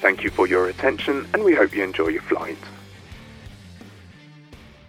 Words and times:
Thank 0.00 0.24
you 0.24 0.30
for 0.30 0.46
your 0.46 0.68
attention, 0.68 1.28
and 1.34 1.44
we 1.44 1.54
hope 1.54 1.74
you 1.74 1.84
enjoy 1.84 2.08
your 2.08 2.22
flight. 2.22 2.56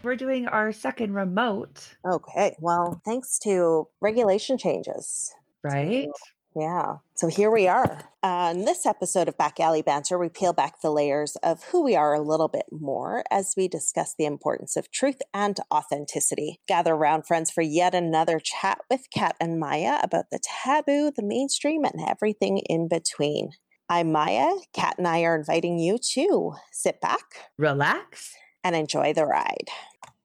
We're 0.03 0.15
doing 0.15 0.47
our 0.47 0.71
second 0.71 1.13
remote, 1.13 1.95
Okay. 2.05 2.55
Well, 2.59 3.01
thanks 3.05 3.37
to 3.39 3.87
regulation 3.99 4.57
changes. 4.57 5.31
right? 5.63 6.07
Yeah. 6.55 6.97
So 7.15 7.27
here 7.27 7.51
we 7.51 7.67
are. 7.67 8.01
Uh, 8.23 8.53
in 8.53 8.65
this 8.65 8.85
episode 8.85 9.27
of 9.29 9.37
Back 9.37 9.59
Alley 9.59 9.81
Banter, 9.81 10.17
we 10.17 10.27
peel 10.27 10.51
back 10.53 10.81
the 10.81 10.91
layers 10.91 11.37
of 11.43 11.63
who 11.65 11.81
we 11.83 11.95
are 11.95 12.13
a 12.13 12.21
little 12.21 12.49
bit 12.49 12.65
more 12.71 13.23
as 13.31 13.53
we 13.55 13.67
discuss 13.69 14.13
the 14.17 14.25
importance 14.25 14.75
of 14.75 14.91
truth 14.91 15.21
and 15.33 15.57
authenticity. 15.73 16.59
Gather 16.67 16.93
around, 16.93 17.25
friends, 17.27 17.51
for 17.51 17.61
yet 17.61 17.93
another 17.95 18.39
chat 18.43 18.79
with 18.89 19.07
Kat 19.13 19.35
and 19.39 19.59
Maya 19.59 19.99
about 20.03 20.25
the 20.31 20.39
taboo, 20.43 21.11
the 21.15 21.23
mainstream, 21.23 21.85
and 21.85 22.01
everything 22.05 22.57
in 22.57 22.87
between. 22.89 23.51
I'm 23.91 24.13
Maya. 24.13 24.49
Kat 24.71 24.95
and 24.97 25.05
I 25.05 25.23
are 25.23 25.35
inviting 25.35 25.77
you 25.77 25.97
to 26.13 26.53
sit 26.71 27.01
back 27.01 27.49
Relax. 27.57 28.33
and 28.63 28.73
enjoy 28.73 29.11
the 29.11 29.25
ride. 29.25 29.67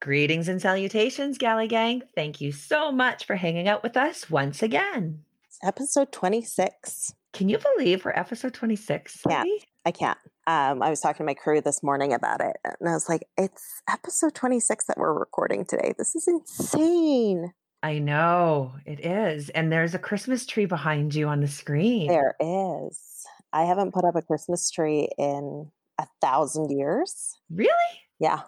Greetings 0.00 0.46
and 0.46 0.62
salutations, 0.62 1.36
Galley 1.36 1.66
Gang. 1.66 2.02
Thank 2.14 2.40
you 2.40 2.52
so 2.52 2.92
much 2.92 3.26
for 3.26 3.34
hanging 3.34 3.66
out 3.66 3.82
with 3.82 3.96
us 3.96 4.30
once 4.30 4.62
again. 4.62 5.24
It's 5.48 5.58
episode 5.64 6.12
26. 6.12 7.12
Can 7.32 7.48
you 7.48 7.58
believe 7.58 8.04
we're 8.04 8.12
episode 8.12 8.54
26? 8.54 9.22
Yeah. 9.28 9.42
I 9.84 9.90
can't. 9.90 10.18
Um, 10.46 10.80
I 10.80 10.88
was 10.88 11.00
talking 11.00 11.18
to 11.18 11.24
my 11.24 11.34
crew 11.34 11.60
this 11.60 11.82
morning 11.82 12.12
about 12.12 12.40
it, 12.40 12.56
and 12.64 12.88
I 12.88 12.92
was 12.92 13.08
like, 13.08 13.26
"It's 13.36 13.82
episode 13.90 14.36
twenty 14.36 14.60
six 14.60 14.84
that 14.84 14.96
we're 14.96 15.12
recording 15.12 15.64
today. 15.64 15.92
This 15.98 16.14
is 16.14 16.28
insane." 16.28 17.52
I 17.82 17.98
know 17.98 18.74
it 18.84 19.04
is. 19.04 19.48
And 19.50 19.72
there's 19.72 19.94
a 19.94 19.98
Christmas 19.98 20.46
tree 20.46 20.66
behind 20.66 21.14
you 21.14 21.28
on 21.28 21.40
the 21.40 21.48
screen. 21.48 22.08
There 22.08 22.36
is. 22.40 22.98
I 23.56 23.64
haven't 23.64 23.94
put 23.94 24.04
up 24.04 24.14
a 24.14 24.20
Christmas 24.20 24.70
tree 24.70 25.08
in 25.16 25.70
a 25.98 26.06
thousand 26.20 26.70
years. 26.70 27.38
Really? 27.50 27.70
Yeah, 28.18 28.40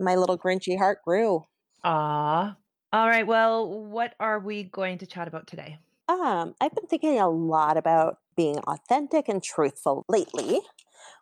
my 0.00 0.16
little 0.16 0.38
Grinchy 0.38 0.78
heart 0.78 1.02
grew. 1.04 1.44
Aw. 1.84 2.56
All 2.94 3.06
right. 3.06 3.26
Well, 3.26 3.68
what 3.68 4.14
are 4.18 4.40
we 4.40 4.62
going 4.62 4.96
to 4.98 5.06
chat 5.06 5.28
about 5.28 5.46
today? 5.46 5.76
Um, 6.08 6.54
I've 6.62 6.74
been 6.74 6.86
thinking 6.86 7.18
a 7.18 7.28
lot 7.28 7.76
about 7.76 8.20
being 8.36 8.56
authentic 8.60 9.28
and 9.28 9.42
truthful 9.42 10.06
lately. 10.08 10.60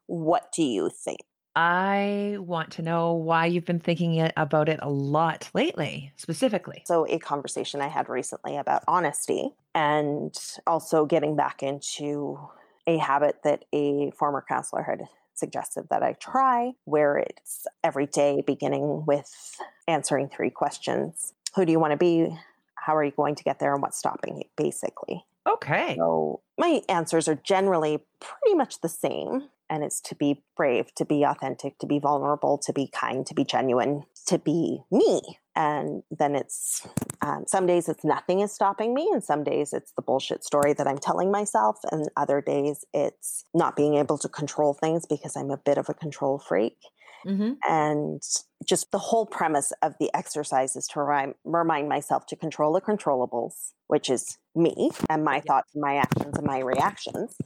What 0.06 0.52
do 0.52 0.62
you 0.62 0.88
think? 0.88 1.18
I 1.56 2.36
want 2.38 2.70
to 2.72 2.82
know 2.82 3.12
why 3.12 3.46
you've 3.46 3.64
been 3.64 3.80
thinking 3.80 4.30
about 4.36 4.68
it 4.68 4.78
a 4.82 4.88
lot 4.88 5.50
lately, 5.52 6.12
specifically. 6.16 6.84
So, 6.86 7.06
a 7.08 7.18
conversation 7.18 7.80
I 7.80 7.88
had 7.88 8.08
recently 8.08 8.56
about 8.56 8.84
honesty 8.86 9.50
and 9.74 10.32
also 10.64 11.06
getting 11.06 11.34
back 11.34 11.62
into 11.62 12.38
a 12.86 12.98
habit 12.98 13.36
that 13.44 13.64
a 13.72 14.10
former 14.12 14.44
counselor 14.46 14.82
had 14.82 15.02
suggested 15.34 15.86
that 15.90 16.02
I 16.02 16.12
try, 16.14 16.72
where 16.84 17.16
it's 17.18 17.66
every 17.82 18.06
day 18.06 18.42
beginning 18.46 19.04
with 19.06 19.56
answering 19.88 20.28
three 20.28 20.50
questions 20.50 21.32
Who 21.56 21.64
do 21.64 21.72
you 21.72 21.80
want 21.80 21.92
to 21.92 21.96
be? 21.96 22.36
How 22.74 22.96
are 22.96 23.04
you 23.04 23.12
going 23.12 23.36
to 23.36 23.44
get 23.44 23.58
there? 23.58 23.72
And 23.72 23.82
what's 23.82 23.98
stopping 23.98 24.36
you, 24.36 24.44
basically. 24.56 25.24
Okay. 25.48 25.96
So, 25.96 26.40
my 26.58 26.82
answers 26.88 27.28
are 27.28 27.34
generally 27.34 28.00
pretty 28.20 28.54
much 28.54 28.80
the 28.80 28.88
same. 28.88 29.48
And 29.70 29.82
it's 29.82 30.00
to 30.02 30.14
be 30.14 30.42
brave, 30.54 30.94
to 30.96 31.04
be 31.06 31.22
authentic, 31.22 31.78
to 31.78 31.86
be 31.86 31.98
vulnerable, 31.98 32.58
to 32.58 32.74
be 32.74 32.88
kind, 32.88 33.24
to 33.26 33.34
be 33.34 33.42
genuine, 33.42 34.04
to 34.26 34.38
be 34.38 34.82
me. 34.90 35.22
And 35.56 36.02
then 36.10 36.34
it's 36.34 36.86
um, 37.22 37.44
some 37.46 37.66
days 37.66 37.88
it's 37.88 38.04
nothing 38.04 38.40
is 38.40 38.52
stopping 38.52 38.94
me, 38.94 39.08
and 39.12 39.22
some 39.22 39.44
days 39.44 39.72
it's 39.72 39.92
the 39.92 40.02
bullshit 40.02 40.44
story 40.44 40.72
that 40.72 40.88
I'm 40.88 40.98
telling 40.98 41.30
myself, 41.30 41.78
and 41.90 42.08
other 42.16 42.40
days 42.40 42.84
it's 42.92 43.44
not 43.54 43.76
being 43.76 43.94
able 43.94 44.18
to 44.18 44.28
control 44.28 44.74
things 44.74 45.06
because 45.06 45.36
I'm 45.36 45.50
a 45.50 45.56
bit 45.56 45.78
of 45.78 45.88
a 45.88 45.94
control 45.94 46.38
freak. 46.38 46.78
Mm-hmm. 47.24 47.52
And 47.68 48.20
just 48.66 48.90
the 48.90 48.98
whole 48.98 49.26
premise 49.26 49.72
of 49.82 49.94
the 50.00 50.10
exercise 50.12 50.74
is 50.74 50.88
to 50.88 51.00
remind, 51.00 51.34
remind 51.44 51.88
myself 51.88 52.26
to 52.26 52.36
control 52.36 52.72
the 52.72 52.80
controllables, 52.80 53.72
which 53.86 54.10
is 54.10 54.38
me 54.56 54.90
and 55.08 55.24
my 55.24 55.40
thoughts 55.40 55.70
and 55.74 55.82
my 55.82 55.96
actions 55.96 56.36
and 56.36 56.46
my 56.46 56.58
reactions, 56.58 57.36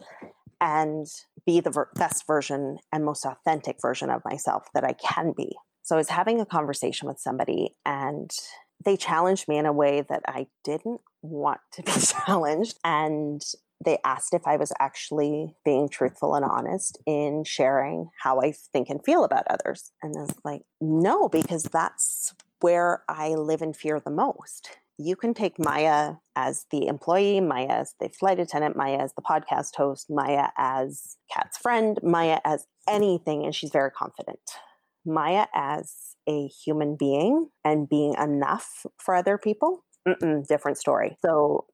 and 0.62 1.06
be 1.44 1.60
the 1.60 1.70
ver- 1.70 1.90
best 1.94 2.26
version 2.26 2.78
and 2.90 3.04
most 3.04 3.26
authentic 3.26 3.76
version 3.82 4.08
of 4.08 4.22
myself 4.24 4.68
that 4.72 4.84
I 4.84 4.94
can 4.94 5.34
be. 5.36 5.54
So 5.82 5.94
I 5.94 5.98
was 5.98 6.08
having 6.08 6.40
a 6.40 6.46
conversation 6.46 7.06
with 7.06 7.20
somebody 7.20 7.76
and 7.84 8.30
they 8.86 8.96
challenged 8.96 9.48
me 9.48 9.58
in 9.58 9.66
a 9.66 9.72
way 9.72 10.00
that 10.08 10.22
I 10.26 10.46
didn't 10.64 11.02
want 11.20 11.60
to 11.72 11.82
be 11.82 11.92
challenged. 12.26 12.78
And 12.84 13.42
they 13.84 13.98
asked 14.04 14.32
if 14.32 14.46
I 14.46 14.56
was 14.56 14.72
actually 14.78 15.54
being 15.64 15.88
truthful 15.90 16.34
and 16.34 16.44
honest 16.44 16.98
in 17.04 17.44
sharing 17.44 18.08
how 18.22 18.40
I 18.40 18.52
think 18.52 18.88
and 18.88 19.04
feel 19.04 19.24
about 19.24 19.44
others. 19.50 19.92
And 20.02 20.16
I 20.16 20.20
was 20.22 20.34
like, 20.44 20.62
no, 20.80 21.28
because 21.28 21.64
that's 21.64 22.34
where 22.60 23.02
I 23.08 23.30
live 23.34 23.60
in 23.60 23.74
fear 23.74 24.00
the 24.00 24.10
most. 24.10 24.78
You 24.98 25.14
can 25.14 25.34
take 25.34 25.58
Maya 25.58 26.14
as 26.36 26.64
the 26.70 26.86
employee, 26.86 27.40
Maya 27.40 27.66
as 27.68 27.94
the 28.00 28.08
flight 28.08 28.40
attendant, 28.40 28.76
Maya 28.76 28.96
as 28.96 29.12
the 29.12 29.20
podcast 29.20 29.76
host, 29.76 30.06
Maya 30.08 30.48
as 30.56 31.18
Kat's 31.30 31.58
friend, 31.58 31.98
Maya 32.02 32.38
as 32.46 32.66
anything, 32.88 33.44
and 33.44 33.54
she's 33.54 33.70
very 33.70 33.90
confident. 33.90 34.38
Maya 35.06 35.46
as 35.54 36.16
a 36.28 36.48
human 36.48 36.96
being 36.96 37.50
and 37.64 37.88
being 37.88 38.14
enough 38.14 38.86
for 38.98 39.14
other 39.14 39.38
people, 39.38 39.84
different 40.48 40.78
story. 40.78 41.16
So 41.24 41.66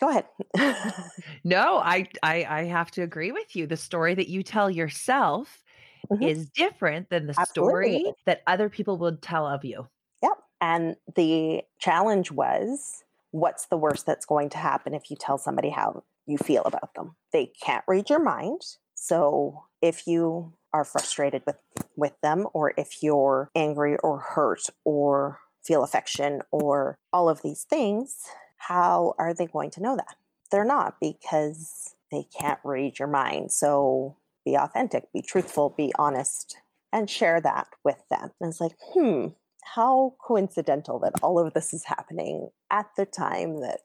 go 0.00 0.10
ahead. 0.10 0.28
No, 1.44 1.78
I, 1.78 2.08
I 2.22 2.44
I 2.44 2.64
have 2.64 2.90
to 2.92 3.02
agree 3.02 3.32
with 3.32 3.54
you. 3.56 3.66
The 3.66 3.76
story 3.76 4.14
that 4.14 4.28
you 4.28 4.42
tell 4.42 4.70
yourself 4.70 5.62
Mhm. 6.10 6.28
is 6.28 6.50
different 6.50 7.10
than 7.10 7.26
the 7.26 7.34
Absolutely. 7.36 8.14
story 8.14 8.16
that 8.26 8.42
other 8.46 8.70
people 8.70 8.98
would 8.98 9.22
tell 9.22 9.46
of 9.46 9.64
you. 9.64 9.88
Yep. 10.22 10.38
And 10.60 10.96
the 11.14 11.62
challenge 11.78 12.30
was 12.30 13.02
what's 13.30 13.66
the 13.66 13.76
worst 13.76 14.06
that's 14.06 14.26
going 14.26 14.48
to 14.50 14.58
happen 14.58 14.94
if 14.94 15.10
you 15.10 15.16
tell 15.16 15.38
somebody 15.38 15.70
how 15.70 16.04
you 16.26 16.38
feel 16.38 16.62
about 16.62 16.94
them? 16.94 17.16
They 17.32 17.46
can't 17.46 17.84
read 17.88 18.08
your 18.08 18.20
mind. 18.22 18.62
So 18.94 19.64
if 19.82 20.06
you 20.06 20.54
are 20.74 20.84
frustrated 20.84 21.42
with 21.46 21.56
with 21.96 22.20
them 22.20 22.46
or 22.52 22.74
if 22.76 23.02
you're 23.02 23.48
angry 23.54 23.96
or 23.98 24.18
hurt 24.18 24.66
or 24.84 25.38
feel 25.64 25.84
affection 25.84 26.42
or 26.50 26.98
all 27.12 27.28
of 27.28 27.40
these 27.42 27.62
things, 27.62 28.24
how 28.58 29.14
are 29.16 29.32
they 29.32 29.46
going 29.46 29.70
to 29.70 29.80
know 29.80 29.96
that? 29.96 30.16
They're 30.50 30.64
not 30.64 30.96
because 31.00 31.94
they 32.10 32.26
can't 32.38 32.58
read 32.64 32.98
your 32.98 33.08
mind. 33.08 33.52
So 33.52 34.16
be 34.44 34.56
authentic, 34.56 35.12
be 35.12 35.22
truthful, 35.22 35.74
be 35.76 35.92
honest, 35.96 36.56
and 36.92 37.08
share 37.08 37.40
that 37.40 37.68
with 37.84 38.02
them. 38.10 38.32
And 38.40 38.50
it's 38.50 38.60
like, 38.60 38.76
hmm, 38.92 39.28
how 39.74 40.14
coincidental 40.20 40.98
that 41.00 41.12
all 41.22 41.38
of 41.38 41.52
this 41.54 41.72
is 41.72 41.84
happening 41.84 42.48
at 42.70 42.86
the 42.96 43.06
time 43.06 43.60
that 43.60 43.80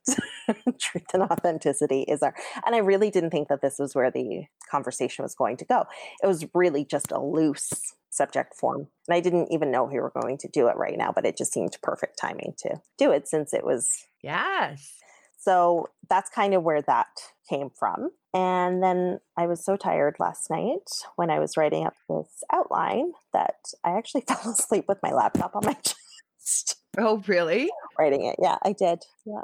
truth 0.79 1.05
and 1.13 1.23
authenticity 1.23 2.01
is 2.03 2.21
our 2.21 2.33
and 2.65 2.75
i 2.75 2.79
really 2.79 3.09
didn't 3.09 3.29
think 3.29 3.47
that 3.47 3.61
this 3.61 3.77
was 3.79 3.95
where 3.95 4.11
the 4.11 4.43
conversation 4.69 5.23
was 5.23 5.35
going 5.35 5.57
to 5.57 5.65
go 5.65 5.85
it 6.21 6.27
was 6.27 6.45
really 6.53 6.85
just 6.85 7.11
a 7.11 7.19
loose 7.19 7.71
subject 8.09 8.55
form 8.55 8.87
and 9.07 9.15
i 9.15 9.19
didn't 9.19 9.51
even 9.51 9.71
know 9.71 9.83
we 9.83 9.99
were 9.99 10.13
going 10.21 10.37
to 10.37 10.47
do 10.49 10.67
it 10.67 10.75
right 10.75 10.97
now 10.97 11.11
but 11.13 11.25
it 11.25 11.37
just 11.37 11.53
seemed 11.53 11.75
perfect 11.81 12.17
timing 12.19 12.53
to 12.57 12.75
do 12.97 13.11
it 13.11 13.27
since 13.27 13.53
it 13.53 13.63
was 13.63 14.05
Yes. 14.21 14.93
So 15.39 15.87
that's 16.09 16.29
kind 16.29 16.53
of 16.53 16.63
where 16.63 16.81
that 16.83 17.07
came 17.49 17.69
from. 17.69 18.11
And 18.33 18.83
then 18.83 19.19
I 19.37 19.47
was 19.47 19.63
so 19.65 19.75
tired 19.75 20.15
last 20.19 20.49
night 20.51 20.87
when 21.15 21.29
I 21.31 21.39
was 21.39 21.57
writing 21.57 21.85
up 21.85 21.93
this 22.07 22.43
outline 22.53 23.13
that 23.33 23.55
I 23.83 23.97
actually 23.97 24.21
fell 24.27 24.51
asleep 24.51 24.85
with 24.87 24.99
my 25.01 25.11
laptop 25.11 25.55
on 25.55 25.63
my 25.65 25.73
chest 25.83 26.75
Oh, 26.97 27.23
really? 27.27 27.69
writing 27.97 28.25
it. 28.25 28.35
Yeah, 28.41 28.57
I 28.63 28.73
did. 28.73 29.03
Yeah. 29.25 29.43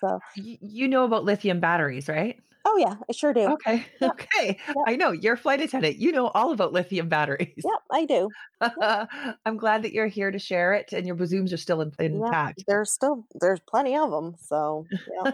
So, 0.00 0.20
Y- 0.36 0.58
you 0.60 0.88
know 0.88 1.04
about 1.04 1.24
lithium 1.24 1.60
batteries, 1.60 2.08
right? 2.08 2.38
Oh, 2.64 2.76
yeah, 2.78 2.94
I 3.08 3.12
sure 3.12 3.32
do. 3.32 3.46
Okay. 3.52 3.84
Yep. 4.00 4.10
Okay. 4.12 4.58
I 4.86 4.96
know 4.96 5.12
you're 5.12 5.34
a 5.34 5.38
flight 5.38 5.60
attendant. 5.60 5.96
You 5.96 6.12
know 6.12 6.28
all 6.28 6.52
about 6.52 6.72
lithium 6.72 7.08
batteries. 7.08 7.52
Yep, 7.64 7.82
I 7.90 8.04
do. 8.06 8.28
I'm 9.46 9.56
glad 9.56 9.82
that 9.82 9.92
you're 9.92 10.06
here 10.06 10.30
to 10.30 10.38
share 10.38 10.74
it 10.74 10.92
and 10.92 11.06
your 11.06 11.16
bazooms 11.16 11.52
are 11.52 11.56
still 11.58 11.80
in, 11.80 11.92
intact. 11.98 12.64
there's 12.66 12.90
still 12.92 13.24
there's 13.40 13.60
plenty 13.60 13.96
of 13.96 14.10
them. 14.10 14.34
So 14.40 14.86
yeah. 14.92 15.32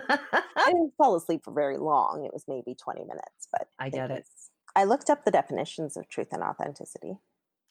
I 0.57 0.65
didn't 0.67 0.93
fall 0.99 1.17
asleep 1.17 1.43
for 1.45 1.53
very 1.53 1.79
long. 1.79 2.25
It 2.25 2.33
was 2.33 2.45
maybe 2.49 2.75
20 2.75 3.01
minutes, 3.01 3.49
but 3.51 3.69
I 3.79 3.89
get 3.91 4.11
it. 4.11 4.15
was- 4.21 4.51
I 4.77 4.85
looked 4.85 5.11
up 5.11 5.25
the 5.25 5.33
definitions 5.33 5.97
of 5.97 6.09
truth 6.09 6.29
and 6.33 6.43
authenticity. 6.45 7.19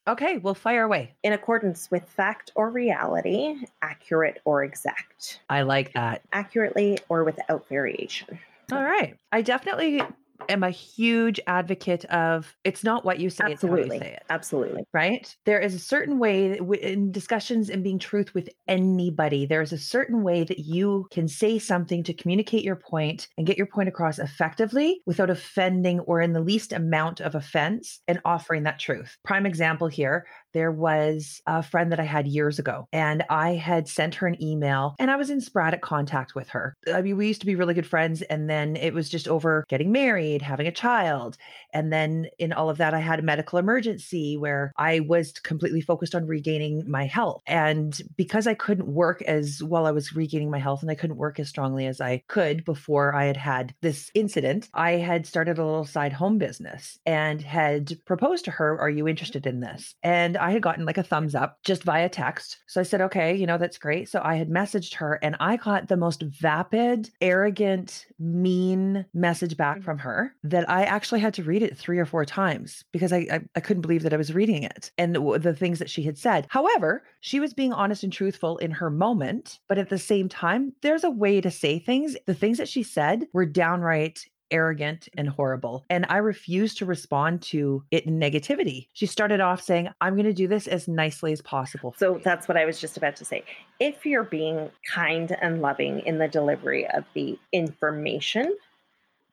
okay, 0.07 0.37
well, 0.37 0.53
fire 0.55 0.83
away. 0.83 1.13
In 1.23 1.31
accordance 1.33 1.89
with 1.91 2.03
fact 2.09 2.51
or 2.55 2.69
reality, 2.69 3.55
accurate 3.81 4.41
or 4.43 4.63
exact, 4.63 5.39
I 5.49 5.61
like 5.61 5.93
that. 5.93 6.21
accurately 6.33 6.97
or 7.07 7.23
without 7.23 7.67
variation. 7.69 8.37
All 8.71 8.83
right. 8.83 9.15
I 9.31 9.41
definitely 9.41 10.01
am 10.47 10.63
a 10.63 10.69
huge 10.69 11.39
advocate 11.47 12.05
of 12.05 12.55
it's 12.63 12.83
not 12.83 13.03
what 13.03 13.19
you 13.19 13.29
say, 13.29 13.45
Absolutely. 13.45 13.81
it's 13.81 13.89
how 13.89 13.93
you 13.93 13.99
say 14.01 14.13
it. 14.13 14.23
Absolutely. 14.29 14.83
Right? 14.93 15.35
There 15.45 15.59
is 15.59 15.73
a 15.73 15.79
certain 15.79 16.19
way 16.19 16.49
that 16.49 16.59
w- 16.59 16.81
in 16.81 17.11
discussions 17.11 17.69
and 17.69 17.83
being 17.83 17.99
truth 17.99 18.33
with 18.33 18.49
anybody, 18.67 19.45
there's 19.45 19.73
a 19.73 19.77
certain 19.77 20.23
way 20.23 20.43
that 20.43 20.59
you 20.59 21.07
can 21.11 21.27
say 21.27 21.59
something 21.59 22.03
to 22.03 22.13
communicate 22.13 22.63
your 22.63 22.77
point 22.77 23.27
and 23.37 23.45
get 23.45 23.57
your 23.57 23.67
point 23.67 23.89
across 23.89 24.19
effectively 24.19 25.01
without 25.05 25.29
offending 25.29 25.99
or 26.01 26.21
in 26.21 26.33
the 26.33 26.41
least 26.41 26.71
amount 26.71 27.19
of 27.19 27.35
offense 27.35 27.99
and 28.07 28.21
offering 28.23 28.63
that 28.63 28.79
truth. 28.79 29.17
Prime 29.23 29.45
example 29.45 29.87
here 29.87 30.25
there 30.53 30.71
was 30.71 31.41
a 31.45 31.63
friend 31.63 31.91
that 31.91 31.99
I 31.99 32.03
had 32.03 32.27
years 32.27 32.59
ago, 32.59 32.87
and 32.91 33.23
I 33.29 33.55
had 33.55 33.87
sent 33.87 34.15
her 34.15 34.27
an 34.27 34.41
email 34.41 34.95
and 34.99 35.11
I 35.11 35.15
was 35.15 35.29
in 35.29 35.41
sporadic 35.41 35.81
contact 35.81 36.35
with 36.35 36.49
her. 36.49 36.75
I 36.93 37.01
mean, 37.01 37.17
we 37.17 37.27
used 37.27 37.41
to 37.41 37.45
be 37.45 37.55
really 37.55 37.73
good 37.73 37.85
friends, 37.85 38.21
and 38.23 38.49
then 38.49 38.75
it 38.75 38.93
was 38.93 39.09
just 39.09 39.27
over 39.27 39.65
getting 39.69 39.91
married, 39.91 40.41
having 40.41 40.67
a 40.67 40.71
child. 40.71 41.37
And 41.73 41.93
then 41.93 42.27
in 42.37 42.53
all 42.53 42.69
of 42.69 42.77
that, 42.77 42.93
I 42.93 42.99
had 42.99 43.19
a 43.19 43.23
medical 43.23 43.59
emergency 43.59 44.37
where 44.37 44.73
I 44.77 45.01
was 45.01 45.33
completely 45.33 45.81
focused 45.81 46.15
on 46.15 46.25
regaining 46.25 46.89
my 46.89 47.05
health. 47.05 47.41
And 47.45 47.99
because 48.17 48.47
I 48.47 48.53
couldn't 48.53 48.87
work 48.87 49.21
as 49.23 49.61
well, 49.63 49.85
I 49.85 49.91
was 49.91 50.15
regaining 50.15 50.49
my 50.49 50.59
health 50.59 50.81
and 50.81 50.91
I 50.91 50.95
couldn't 50.95 51.17
work 51.17 51.39
as 51.39 51.49
strongly 51.49 51.85
as 51.85 52.01
I 52.01 52.23
could 52.27 52.65
before 52.65 53.13
I 53.13 53.25
had 53.25 53.37
had 53.37 53.75
this 53.81 54.11
incident, 54.13 54.69
I 54.73 54.91
had 54.91 55.25
started 55.25 55.57
a 55.57 55.65
little 55.65 55.85
side 55.85 56.13
home 56.13 56.37
business 56.37 56.99
and 57.05 57.41
had 57.41 57.97
proposed 58.05 58.45
to 58.45 58.51
her, 58.51 58.79
Are 58.79 58.89
you 58.89 59.03
mm-hmm. 59.03 59.09
interested 59.09 59.45
in 59.45 59.59
this? 59.59 59.95
And 60.03 60.37
I 60.39 60.51
had 60.51 60.61
gotten 60.61 60.85
like 60.85 60.97
a 60.97 61.03
thumbs 61.03 61.35
up 61.35 61.59
just 61.63 61.83
via 61.83 62.09
text. 62.09 62.57
So 62.67 62.81
I 62.81 62.83
said, 62.83 63.01
Okay, 63.01 63.35
you 63.35 63.45
know, 63.45 63.57
that's 63.57 63.77
great. 63.77 64.09
So 64.09 64.21
I 64.23 64.35
had 64.35 64.49
messaged 64.49 64.95
her 64.95 65.19
and 65.21 65.35
I 65.39 65.57
got 65.57 65.87
the 65.87 65.97
most 65.97 66.21
vapid, 66.21 67.09
arrogant, 67.21 68.05
mean 68.17 69.05
message 69.13 69.57
back 69.57 69.77
mm-hmm. 69.77 69.85
from 69.85 69.99
her 69.99 70.33
that 70.43 70.69
I 70.69 70.83
actually 70.83 71.19
had 71.19 71.33
to 71.35 71.43
read 71.43 71.63
it 71.63 71.77
three 71.77 71.99
or 71.99 72.05
four 72.05 72.25
times 72.25 72.83
because 72.91 73.13
I, 73.13 73.27
I, 73.31 73.39
I 73.55 73.59
couldn't 73.59 73.81
believe 73.81 74.03
that 74.03 74.13
I 74.13 74.17
was 74.17 74.33
reading 74.33 74.63
it 74.63 74.91
and 74.97 75.15
the, 75.15 75.39
the 75.39 75.55
things 75.55 75.79
that 75.79 75.89
she 75.89 76.03
had 76.03 76.17
said. 76.17 76.47
However, 76.49 77.03
she 77.21 77.39
was 77.39 77.53
being 77.53 77.73
honest 77.73 78.03
and 78.03 78.13
truthful 78.13 78.57
in 78.57 78.71
her 78.71 78.89
moment, 78.89 79.59
but 79.67 79.77
at 79.77 79.89
the 79.89 79.97
same 79.97 80.29
time, 80.29 80.73
there's 80.81 81.03
a 81.03 81.09
way 81.09 81.41
to 81.41 81.51
say 81.51 81.79
things. 81.79 82.15
The 82.25 82.33
things 82.33 82.57
that 82.57 82.69
she 82.69 82.83
said 82.83 83.27
were 83.33 83.45
downright 83.45 84.25
arrogant 84.51 85.09
and 85.17 85.29
horrible. 85.29 85.85
And 85.89 86.05
I 86.09 86.17
refused 86.17 86.77
to 86.79 86.85
respond 86.85 87.41
to 87.43 87.83
it 87.91 88.05
in 88.05 88.19
negativity. 88.19 88.87
She 88.93 89.05
started 89.05 89.39
off 89.39 89.61
saying, 89.61 89.89
I'm 90.01 90.15
going 90.15 90.25
to 90.25 90.33
do 90.33 90.47
this 90.47 90.67
as 90.67 90.87
nicely 90.87 91.31
as 91.31 91.41
possible. 91.41 91.95
So 91.97 92.19
that's 92.23 92.47
what 92.47 92.57
I 92.57 92.65
was 92.65 92.79
just 92.79 92.97
about 92.97 93.15
to 93.17 93.25
say. 93.25 93.43
If 93.79 94.05
you're 94.05 94.23
being 94.23 94.69
kind 94.93 95.35
and 95.41 95.61
loving 95.61 95.99
in 96.01 96.17
the 96.17 96.27
delivery 96.27 96.87
of 96.87 97.03
the 97.13 97.37
information, 97.51 98.55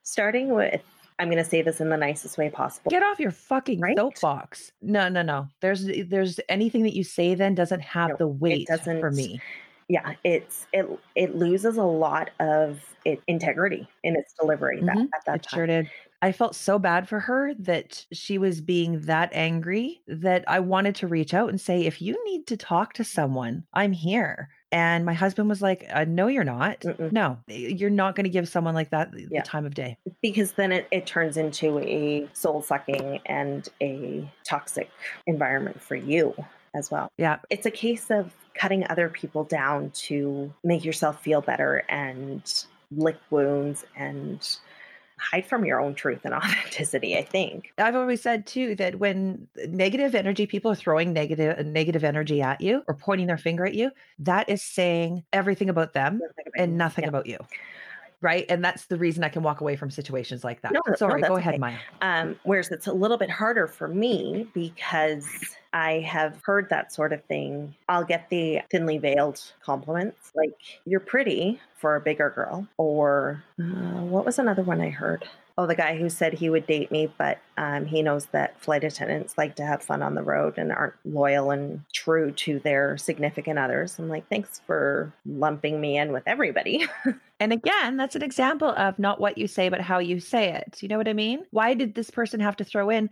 starting 0.03 0.53
with 0.53 0.81
I'm 1.19 1.29
going 1.29 1.43
to 1.43 1.49
say 1.49 1.63
this 1.63 1.81
in 1.81 1.89
the 1.89 1.97
nicest 1.97 2.37
way 2.37 2.49
possible. 2.49 2.91
Get 2.91 3.01
off 3.01 3.19
your 3.19 3.31
fucking 3.31 3.79
Right? 3.79 3.97
soapbox. 3.97 4.71
No, 4.83 5.09
no, 5.09 5.23
no. 5.23 5.47
There's 5.61 5.87
there's 6.07 6.39
anything 6.47 6.83
that 6.83 6.95
you 6.95 7.03
say 7.03 7.33
then 7.33 7.55
doesn't 7.55 7.81
have 7.81 8.09
No, 8.11 8.15
the 8.17 8.27
weight 8.27 8.69
for 8.85 9.09
me. 9.09 9.41
Yeah, 9.89 10.13
it's 10.23 10.67
it 10.73 10.85
it 11.15 11.35
loses 11.35 11.77
a 11.77 11.83
lot 11.83 12.31
of 12.39 12.95
it, 13.05 13.21
integrity 13.27 13.87
in 14.03 14.15
its 14.17 14.33
delivery 14.33 14.83
that, 14.85 14.97
Mhm. 14.97 15.07
at 15.13 15.21
that 15.25 15.43
It 15.43 15.43
time. 15.43 15.59
sure 15.59 15.65
did. 15.65 15.91
I 16.21 16.31
felt 16.31 16.55
so 16.55 16.79
bad 16.79 17.07
for 17.07 17.19
her 17.19 17.53
that 17.55 18.05
she 18.11 18.37
was 18.39 18.59
being 18.59 19.01
that 19.01 19.29
angry 19.33 20.01
that 20.07 20.43
I 20.47 20.59
wanted 20.59 20.95
to 20.95 21.07
reach 21.07 21.33
out 21.33 21.49
and 21.49 21.61
say, 21.61 21.85
if 21.85 22.01
you 22.01 22.21
need 22.25 22.47
to 22.47 22.57
talk 22.57 22.93
to 22.93 23.03
someone, 23.03 23.65
I'm 23.73 23.91
here. 23.93 24.49
And 24.71 25.05
my 25.05 25.13
husband 25.13 25.47
was 25.47 25.61
like, 25.61 25.85
uh, 25.93 26.05
No, 26.05 26.27
you're 26.27 26.43
not. 26.43 26.83
Mm-mm. 26.83 27.11
No, 27.11 27.39
you're 27.47 27.89
not 27.91 28.15
going 28.15 28.23
to 28.25 28.29
give 28.29 28.49
someone 28.49 28.73
like 28.75 28.89
that 28.89 29.11
the 29.11 29.29
Yeah. 29.29 29.41
time 29.43 29.65
of 29.65 29.73
day. 29.75 29.97
because 30.21 30.53
then 30.53 30.71
it, 30.71 30.87
it 30.91 31.05
turns 31.05 31.37
into 31.37 31.79
a 31.79 32.27
soul 32.33 32.61
sucking 32.61 33.19
and 33.25 33.69
a 33.81 34.29
toxic 34.43 34.89
environment 35.27 35.81
for 35.81 35.95
you 35.95 36.33
as 36.77 36.91
well. 36.91 37.11
Yeah. 37.17 37.39
It's 37.49 37.65
a 37.65 37.71
case 37.71 38.09
of 38.11 38.33
cutting 38.53 38.85
other 38.89 39.09
people 39.09 39.43
down 39.43 39.91
to 39.91 40.53
make 40.63 40.83
yourself 40.85 41.21
feel 41.21 41.41
better 41.41 41.83
and 41.89 42.41
lick 42.91 43.17
wounds 43.29 43.85
and 43.95 44.57
hide 45.19 45.45
from 45.45 45.65
your 45.65 45.79
own 45.81 45.95
truth 45.95 46.21
and 46.25 46.33
authenticity, 46.39 47.17
I 47.17 47.23
think. 47.23 47.73
I've 47.77 47.95
always 47.95 48.21
said 48.21 48.45
too 48.45 48.75
that 48.75 48.99
when 48.99 49.47
negative 49.67 50.13
energy, 50.15 50.45
people 50.45 50.71
are 50.71 50.75
throwing 50.75 51.11
negative 51.13 51.57
uh, 51.57 51.63
negative 51.63 52.03
energy 52.03 52.41
at 52.41 52.61
you 52.61 52.83
or 52.87 52.93
pointing 52.93 53.27
their 53.27 53.37
finger 53.37 53.65
at 53.65 53.73
you, 53.73 53.91
that 54.19 54.47
is 54.49 54.61
saying 54.61 55.23
everything 55.33 55.69
about 55.69 55.93
them 55.93 56.21
and 56.55 56.77
nothing 56.77 57.03
Yeah. 57.03 57.09
about 57.09 57.25
you. 57.25 57.37
Right. 58.19 58.45
And 58.49 58.65
that's 58.65 58.85
the 58.85 58.97
reason 58.97 59.23
I 59.23 59.29
can 59.29 59.43
walk 59.43 59.61
away 59.61 59.75
from 59.75 59.91
situations 59.91 60.43
like 60.43 60.61
that. 60.61 60.71
No, 60.73 60.81
no, 60.87 60.95
Sorry, 60.95 61.21
that's 61.21 61.29
go 61.29 61.35
ahead, 61.37 61.53
okay. 61.53 61.59
Maya. 61.59 61.77
Um, 62.01 62.39
whereas 62.43 62.71
it's 62.71 62.87
a 62.87 62.93
little 62.93 63.17
bit 63.17 63.29
harder 63.29 63.67
for 63.67 63.87
me 63.87 64.47
because 64.53 65.27
I 65.71 65.99
have 65.99 66.41
heard 66.43 66.69
that 66.69 66.91
sort 66.91 67.13
of 67.13 67.23
thing. 67.25 67.75
I'll 67.87 68.03
get 68.03 68.29
the 68.29 68.61
thinly 68.71 68.97
veiled 68.97 69.39
compliments, 69.61 70.31
like 70.33 70.53
"you're 70.85 70.99
pretty 70.99 71.59
for 71.75 71.95
a 71.95 72.01
bigger 72.01 72.31
girl," 72.31 72.67
or 72.77 73.43
uh, 73.59 74.01
what 74.01 74.25
was 74.25 74.39
another 74.39 74.63
one 74.63 74.81
I 74.81 74.89
heard? 74.89 75.27
Oh, 75.57 75.65
the 75.65 75.75
guy 75.75 75.97
who 75.97 76.09
said 76.09 76.33
he 76.33 76.49
would 76.49 76.67
date 76.67 76.91
me, 76.91 77.11
but 77.17 77.39
um, 77.57 77.85
he 77.85 78.03
knows 78.03 78.27
that 78.27 78.61
flight 78.61 78.83
attendants 78.83 79.37
like 79.37 79.55
to 79.55 79.65
have 79.65 79.81
fun 79.81 80.03
on 80.03 80.13
the 80.13 80.21
road 80.21 80.57
and 80.57 80.71
aren't 80.71 80.93
loyal 81.03 81.49
and 81.49 81.83
true 81.93 82.31
to 82.31 82.59
their 82.59 82.95
significant 82.97 83.57
others. 83.57 83.97
I'm 83.97 84.07
like, 84.07 84.29
thanks 84.29 84.61
for 84.67 85.11
lumping 85.25 85.81
me 85.81 85.97
in 85.97 86.11
with 86.11 86.23
everybody. 86.27 86.85
And 87.39 87.53
again, 87.53 87.97
that's 87.97 88.15
an 88.15 88.23
example 88.23 88.69
of 88.69 88.97
not 88.97 89.19
what 89.19 89.37
you 89.37 89.47
say, 89.47 89.69
but 89.69 89.81
how 89.81 89.99
you 89.99 90.19
say 90.19 90.53
it. 90.53 90.81
You 90.81 90.87
know 90.87 90.97
what 90.97 91.07
I 91.07 91.13
mean? 91.13 91.45
Why 91.51 91.73
did 91.73 91.93
this 91.93 92.09
person 92.09 92.39
have 92.39 92.55
to 92.57 92.63
throw 92.63 92.89
in 92.89 93.09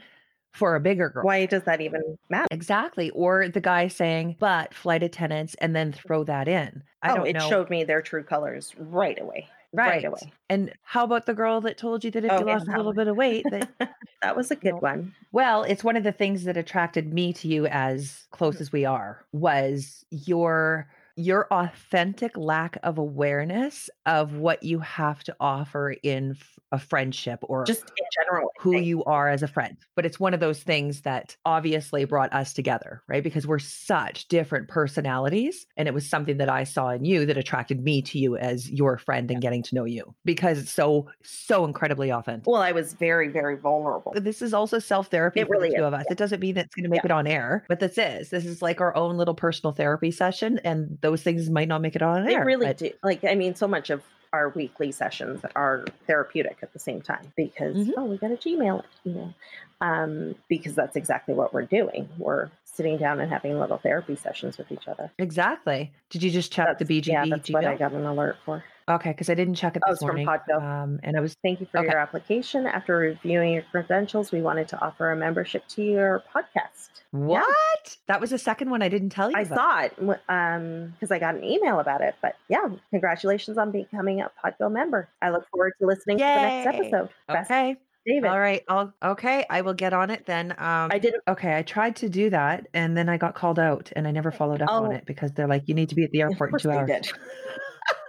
for 0.54 0.76
a 0.76 0.80
bigger 0.80 1.10
girl? 1.10 1.24
Why 1.24 1.46
does 1.46 1.64
that 1.64 1.82
even 1.82 2.18
matter? 2.30 2.48
Exactly. 2.50 3.12
Or 3.12 3.48
the 3.50 3.62
guy 3.62 3.88
saying, 3.88 4.38
but 4.40 4.74
flight 4.74 5.04
attendants, 5.04 5.56
and 5.56 5.76
then 5.76 5.94
throw 5.94 6.24
that 6.24 6.48
in. 6.48 6.82
I 7.04 7.12
oh, 7.12 7.16
don't 7.18 7.28
it 7.28 7.34
know. 7.34 7.50
showed 7.50 7.70
me 7.70 7.84
their 7.84 8.02
true 8.02 8.24
colors 8.24 8.74
right 8.78 9.22
away. 9.22 9.48
Right. 9.76 9.90
Right 9.96 10.06
away. 10.06 10.34
And 10.50 10.74
how 10.84 11.04
about 11.04 11.26
the 11.26 11.34
girl 11.34 11.62
that 11.62 11.78
told 11.78 12.04
you 12.04 12.12
that 12.12 12.26
if 12.26 12.32
Oh, 12.32 12.40
you 12.40 12.46
lost 12.46 12.68
a 12.68 12.72
little 12.72 12.86
one. 12.88 12.96
bit 12.96 13.08
of 13.08 13.16
weight, 13.16 13.46
that 13.52 13.70
That 14.22 14.36
was 14.36 14.50
a 14.50 14.56
good 14.56 14.82
one. 14.82 15.14
Well, 15.32 15.64
it's 15.64 15.84
one 15.84 15.96
of 15.96 16.04
the 16.04 16.12
things 16.12 16.46
that 16.46 16.58
attracted 16.58 17.14
me 17.14 17.34
to 17.34 17.48
you 17.48 17.68
as 17.68 18.26
close 18.32 18.56
mm-hmm. 18.56 18.62
as 18.64 18.72
we 18.72 18.86
are 18.86 19.24
was 19.34 20.06
your 20.10 20.88
your 21.16 21.48
authentic 21.52 22.36
lack 22.38 22.78
of 22.84 22.98
awareness 22.98 23.90
of 24.06 24.34
what 24.34 24.64
you 24.64 24.80
have 24.80 25.24
to 25.24 25.36
offer 25.40 25.96
in 26.04 26.36
a 26.72 26.80
friendship 26.80 27.40
or 27.44 27.64
Just 27.66 27.84
in 27.84 28.06
general. 28.14 28.50
Who 28.60 28.78
you 28.78 29.04
are 29.06 29.30
as 29.30 29.42
a 29.42 29.48
friend. 29.48 29.78
But 29.96 30.06
it's 30.06 30.20
one 30.20 30.34
of 30.34 30.40
those 30.40 30.62
things 30.62 31.02
that 31.02 31.38
obviously 31.46 32.04
brought 32.06 32.34
us 32.34 32.54
together, 32.54 33.02
right? 33.08 33.24
Because 33.24 33.48
we're 33.48 33.60
such 33.60 34.28
different 34.28 34.68
personalities. 34.68 35.66
And 35.78 35.88
it 35.88 35.94
was 35.94 36.10
something 36.10 36.38
that 36.38 36.50
I 36.50 36.64
saw 36.66 36.90
in 36.90 37.06
you 37.06 37.26
that 37.28 37.38
attracted 37.38 37.82
me 37.84 38.02
to 38.04 38.20
you 38.20 38.36
as 38.36 38.70
your 38.70 38.98
friend 38.98 39.32
and 39.32 39.42
getting 39.42 39.64
to 39.64 39.76
know 39.76 39.86
you 39.86 40.14
because 40.26 40.58
it's 40.60 40.72
so, 40.72 41.08
so 41.24 41.64
incredibly 41.66 42.12
authentic. 42.12 42.48
Well, 42.48 42.62
I 42.62 42.74
was 42.74 42.94
very, 42.94 43.30
very 43.30 43.58
vulnerable. 43.58 44.14
This 44.16 44.42
is 44.42 44.54
also 44.54 44.80
self 44.80 45.08
therapy 45.08 45.42
It 45.42 45.48
for 45.48 45.54
really 45.54 45.70
the 45.70 45.76
two 45.76 45.82
is, 45.82 45.88
of 45.88 45.94
us. 45.94 46.06
It 46.10 46.18
doesn't 46.18 46.40
mean 46.42 46.56
that 46.56 46.66
it's 46.66 46.76
going 46.76 46.84
to 46.84 46.90
make 46.90 47.04
Yeah. 47.04 47.06
it 47.06 47.12
on 47.12 47.28
air, 47.28 47.64
but 47.70 47.80
this 47.80 47.98
is. 47.98 48.30
This 48.32 48.46
is 48.46 48.62
like 48.62 48.82
our 48.82 48.96
own 48.96 49.18
little 49.18 49.36
personal 49.36 49.72
therapy 49.72 50.12
session, 50.12 50.60
and 50.64 51.00
those 51.06 51.22
things 51.22 51.50
might 51.50 51.68
not 51.68 51.82
make 51.82 51.96
it 51.96 52.02
on 52.02 52.24
air. 52.28 52.40
They 52.40 52.46
really 52.46 52.66
but 52.68 52.78
do. 52.78 52.92
Like, 53.04 53.24
I 53.24 53.36
mean, 53.36 53.54
so 53.56 53.68
much 53.68 53.90
of 53.92 54.02
our 54.34 54.50
weekly 54.50 54.92
sessions 54.92 55.42
are 55.56 55.86
therapeutic 56.08 56.58
at 56.64 56.74
the 56.74 56.80
same 56.80 57.02
time 57.02 57.32
because, 57.38 57.76
Mhm. 57.76 57.92
oh, 57.96 58.06
we 58.06 58.18
got 58.18 58.32
a 58.32 58.36
Gmail 58.36 58.84
email. 59.06 59.34
Um, 59.82 60.36
because 60.50 60.74
that's 60.74 60.96
exactly 60.96 61.34
what 61.36 61.54
we're 61.54 61.62
doing. 61.66 62.10
We're 62.18 62.50
sitting 62.64 62.98
down 62.98 63.20
and 63.20 63.32
having 63.32 63.60
little 63.60 63.78
therapy 63.78 64.16
sessions 64.16 64.58
with 64.58 64.72
each 64.72 64.88
other. 64.88 65.12
Exactly. 65.20 65.94
Did 66.10 66.24
you 66.24 66.32
just 66.32 66.52
check 66.52 66.78
the 66.80 66.86
That's- 66.86 66.88
BGB? 66.90 67.08
Yeah, 67.14 67.26
that's 67.30 67.50
what 67.50 67.66
I 67.66 67.76
got 67.76 67.94
an 67.94 68.06
alert 68.06 68.38
for. 68.44 68.64
Okay, 68.90 69.12
because 69.12 69.30
I 69.30 69.34
didn't 69.36 69.56
check 69.56 69.76
it 69.76 69.82
this 69.86 69.88
Oh, 69.88 69.92
this 69.92 70.02
it's 70.02 70.06
from 70.06 70.26
morning. 70.26 70.28
Podgo. 70.28 70.62
Um, 70.62 71.00
and 71.04 71.16
I 71.18 71.20
was 71.22 71.36
Thank 71.42 71.60
you 71.60 71.66
for 71.68 71.80
Okay. 71.80 71.88
your 71.90 71.98
application. 72.00 72.68
After 72.68 72.98
reviewing 72.98 73.54
your 73.54 73.64
credentials, 73.72 74.32
we 74.32 74.42
wanted 74.42 74.68
to 74.70 74.80
offer 74.82 75.12
a 75.12 75.16
membership 75.16 75.66
to 75.70 75.84
your 75.84 76.24
podcast. 76.34 76.90
what? 77.12 77.75
That 78.08 78.22
was 78.22 78.30
the 78.30 78.38
second 78.38 78.70
one 78.70 78.82
I 78.82 78.90
didn't 78.90 79.10
tell 79.10 79.30
you. 79.30 79.38
I 79.38 79.42
about. 79.42 79.56
saw 79.58 79.80
it 79.82 79.96
w- 79.98 80.20
um 80.30 80.92
because 80.94 81.12
I 81.12 81.20
got 81.20 81.36
an 81.36 81.44
email 81.44 81.80
about 81.80 82.02
it. 82.02 82.16
But 82.22 82.36
yeah, 82.50 82.68
congratulations 82.92 83.58
on 83.58 83.72
becoming 83.72 84.22
a 84.22 84.32
Podgo 84.44 84.72
member. 84.72 85.10
I 85.22 85.30
look 85.32 85.48
forward 85.50 85.74
to 85.82 85.88
listening 85.88 86.18
to 86.18 86.24
the 86.24 86.36
next 86.36 86.66
Yay. 86.66 86.80
episode. 86.88 87.10
Best 87.28 87.52
Okay. 87.52 87.78
David. 88.08 88.30
All 88.30 88.40
right. 88.40 88.62
I'll 88.68 88.94
okay. 89.04 89.46
I 89.50 89.62
will 89.62 89.74
get 89.74 89.92
on 89.92 90.12
it 90.12 90.26
then. 90.28 90.52
Um, 90.52 90.92
I 90.92 91.00
didn't. 91.00 91.24
Okay, 91.28 91.58
I 91.58 91.64
tried 91.64 91.96
to 91.98 92.10
do 92.10 92.30
that 92.30 92.68
and 92.74 92.96
then 92.96 93.10
I 93.10 93.18
got 93.18 93.34
called 93.34 93.58
out 93.58 93.92
and 93.96 94.08
I 94.08 94.12
never 94.12 94.32
followed 94.32 94.62
up 94.62 94.70
on 94.70 94.88
Oh. 94.88 94.92
it 94.92 95.06
because 95.08 95.32
they're 95.32 95.48
like, 95.48 95.64
you 95.68 95.74
need 95.74 95.90
to 95.90 95.96
be 95.96 96.04
at 96.04 96.12
the 96.12 96.22
airport 96.22 96.54
in 96.54 96.60
two 96.60 96.72
hours. 96.72 97.12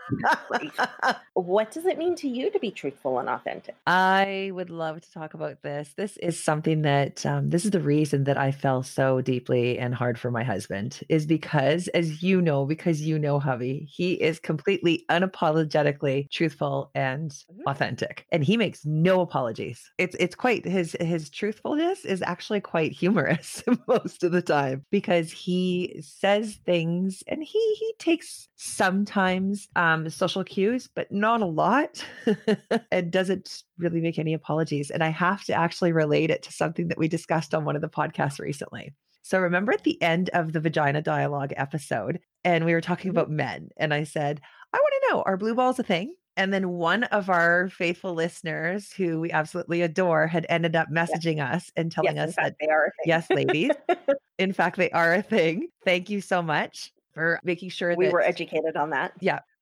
what 1.34 1.70
does 1.70 1.86
it 1.86 1.98
mean 1.98 2.16
to 2.16 2.28
you 2.28 2.50
to 2.50 2.58
be 2.58 2.70
truthful 2.70 3.18
and 3.18 3.28
authentic? 3.28 3.76
I 3.86 4.50
would 4.52 4.70
love 4.70 5.00
to 5.00 5.12
talk 5.12 5.34
about 5.34 5.62
this. 5.62 5.94
This 5.96 6.16
is 6.18 6.42
something 6.42 6.82
that 6.82 7.24
um, 7.24 7.50
this 7.50 7.64
is 7.64 7.70
the 7.70 7.80
reason 7.80 8.24
that 8.24 8.36
I 8.36 8.50
fell 8.50 8.82
so 8.82 9.20
deeply 9.20 9.78
and 9.78 9.94
hard 9.94 10.18
for 10.18 10.30
my 10.30 10.42
husband 10.42 11.00
is 11.08 11.24
because, 11.24 11.86
as 11.88 12.20
you 12.22 12.42
know, 12.42 12.66
because 12.66 13.00
you 13.02 13.18
know, 13.18 13.38
hubby, 13.38 13.88
he 13.90 14.14
is 14.14 14.40
completely 14.40 15.04
unapologetically 15.08 16.28
truthful 16.30 16.90
and 16.94 17.30
Mhm. 17.30 17.62
authentic, 17.66 18.26
and 18.32 18.42
he 18.42 18.56
makes 18.56 18.84
no 18.84 19.20
apologies. 19.20 19.88
It's 19.98 20.16
it's 20.18 20.34
quite 20.34 20.64
his 20.66 20.96
his 21.00 21.30
truthfulness 21.30 22.04
is 22.04 22.22
actually 22.22 22.60
quite 22.60 22.92
humorous 22.92 23.62
most 23.88 24.24
of 24.24 24.32
the 24.32 24.42
time 24.42 24.84
because 24.90 25.30
he 25.30 26.00
says 26.00 26.56
things 26.66 27.22
and 27.28 27.42
he 27.42 27.74
he 27.74 27.94
takes 27.98 28.48
sometimes 28.56 29.68
um 29.76 29.95
social 30.10 30.44
cues 30.44 30.88
but 30.94 31.10
not 31.10 31.40
a 31.40 31.46
lot 31.46 32.04
and 32.92 33.10
doesn't 33.10 33.62
really 33.78 34.00
make 34.00 34.18
any 34.18 34.34
apologies 34.34 34.90
and 34.90 35.02
i 35.02 35.08
have 35.08 35.44
to 35.44 35.52
actually 35.54 35.92
relate 35.92 36.30
it 36.30 36.42
to 36.42 36.52
something 36.52 36.88
that 36.88 36.98
we 36.98 37.08
discussed 37.08 37.54
on 37.54 37.64
one 37.64 37.76
of 37.76 37.82
the 37.82 37.88
podcasts 37.88 38.38
recently 38.38 38.92
so 39.22 39.38
remember 39.40 39.72
at 39.72 39.82
the 39.84 40.00
end 40.02 40.28
of 40.34 40.52
the 40.52 40.60
vagina 40.60 41.00
dialogue 41.02 41.52
episode 41.56 42.20
and 42.44 42.64
we 42.64 42.72
were 42.72 42.80
talking 42.80 43.10
Mhm. 43.10 43.14
about 43.14 43.30
men 43.30 43.68
and 43.76 43.92
i 43.94 44.04
said 44.04 44.40
i 44.72 44.76
want 44.76 44.94
to 45.02 45.08
know 45.14 45.22
are 45.22 45.36
blue 45.36 45.54
balls 45.54 45.78
a 45.78 45.82
thing 45.82 46.14
and 46.38 46.52
then 46.52 46.68
one 46.68 47.04
of 47.04 47.30
our 47.30 47.70
faithful 47.70 48.12
listeners 48.12 48.92
who 48.92 49.20
we 49.20 49.30
absolutely 49.32 49.80
adore 49.80 50.26
had 50.26 50.44
ended 50.50 50.76
up 50.76 50.88
messaging 50.92 51.42
us 51.42 51.70
and 51.76 51.90
telling 51.90 52.16
yes, 52.16 52.28
us 52.30 52.36
that 52.36 52.56
they 52.60 52.66
are. 52.68 52.86
a 52.86 52.90
thing. 52.90 53.06
yes 53.06 53.26
ladies 53.30 53.70
in 54.38 54.52
fact 54.52 54.76
they 54.76 54.90
are 54.90 55.14
a 55.14 55.22
thing 55.22 55.68
thank 55.84 56.10
you 56.10 56.20
so 56.20 56.42
much 56.42 56.92
for 57.14 57.40
making 57.42 57.70
sure 57.70 57.92
that 57.92 57.98
we 57.98 58.04
that 58.04 58.12
were 58.12 58.20
educated 58.20 58.76
on 58.76 58.90
that. 58.90 59.10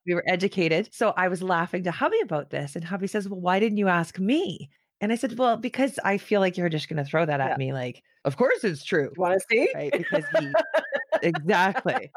We 0.07 0.15
were 0.15 0.25
educated. 0.27 0.89
So 0.93 1.13
I 1.17 1.29
was 1.29 1.43
laughing 1.43 1.85
to 1.85 1.91
hubby 1.91 2.21
about 2.23 2.51
this, 2.51 2.77
and 2.77 2.85
hubby 2.85 3.07
says, 3.07 3.29
Well, 3.29 3.41
why 3.41 3.61
didn't 3.61 3.79
you 3.79 3.89
ask 3.89 4.19
me? 4.19 4.71
And 5.01 5.13
I 5.13 5.17
said, 5.17 5.39
Well, 5.39 5.57
because 5.57 5.99
I 6.05 6.19
feel 6.19 6.41
like 6.41 6.57
you're 6.57 6.69
just 6.69 6.89
going 6.89 7.03
to 7.03 7.09
throw 7.09 7.27
that 7.27 7.41
at 7.41 7.51
Yeah. 7.53 7.57
me. 7.57 7.73
Like, 7.73 8.03
of 8.25 8.37
course 8.37 8.65
it's 8.65 8.85
true. 8.85 9.11
You 9.15 9.21
want 9.21 9.39
to 9.41 9.47
see? 9.51 9.69
Right. 9.75 9.93
Because 9.93 10.25
he, 10.39 10.55
exactly. 11.23 12.11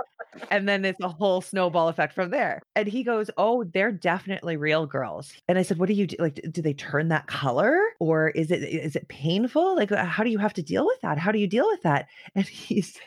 And 0.52 0.68
then 0.70 0.86
it's 0.86 1.00
a 1.02 1.10
whole 1.10 1.42
snowball 1.42 1.88
effect 1.88 2.14
from 2.14 2.30
there. 2.30 2.62
And 2.76 2.88
he 2.88 3.04
goes, 3.04 3.30
Oh, 3.38 3.64
they're 3.64 3.92
definitely 3.92 4.58
real 4.58 4.86
girls. 4.86 5.34
And 5.48 5.58
I 5.58 5.64
said, 5.64 5.80
What 5.80 5.88
do 5.88 5.94
you 5.94 6.08
do? 6.08 6.16
Like, 6.20 6.40
do 6.52 6.62
they 6.62 6.74
turn 6.74 7.08
that 7.10 7.28
color 7.28 7.80
or 8.00 8.30
is 8.30 8.52
it, 8.52 8.62
is 8.64 8.96
it 8.96 9.08
painful? 9.08 9.76
Like, 9.76 9.92
uh, 9.92 10.06
how 10.06 10.24
do 10.24 10.30
you 10.30 10.38
have 10.38 10.54
to 10.54 10.62
deal 10.64 10.86
with 10.86 11.02
that? 11.02 11.18
How 11.18 11.32
do 11.32 11.40
you 11.40 11.48
deal 11.48 11.68
with 11.68 11.82
that? 11.84 12.08
And 12.36 12.46
he 12.46 12.82
says, 12.82 13.02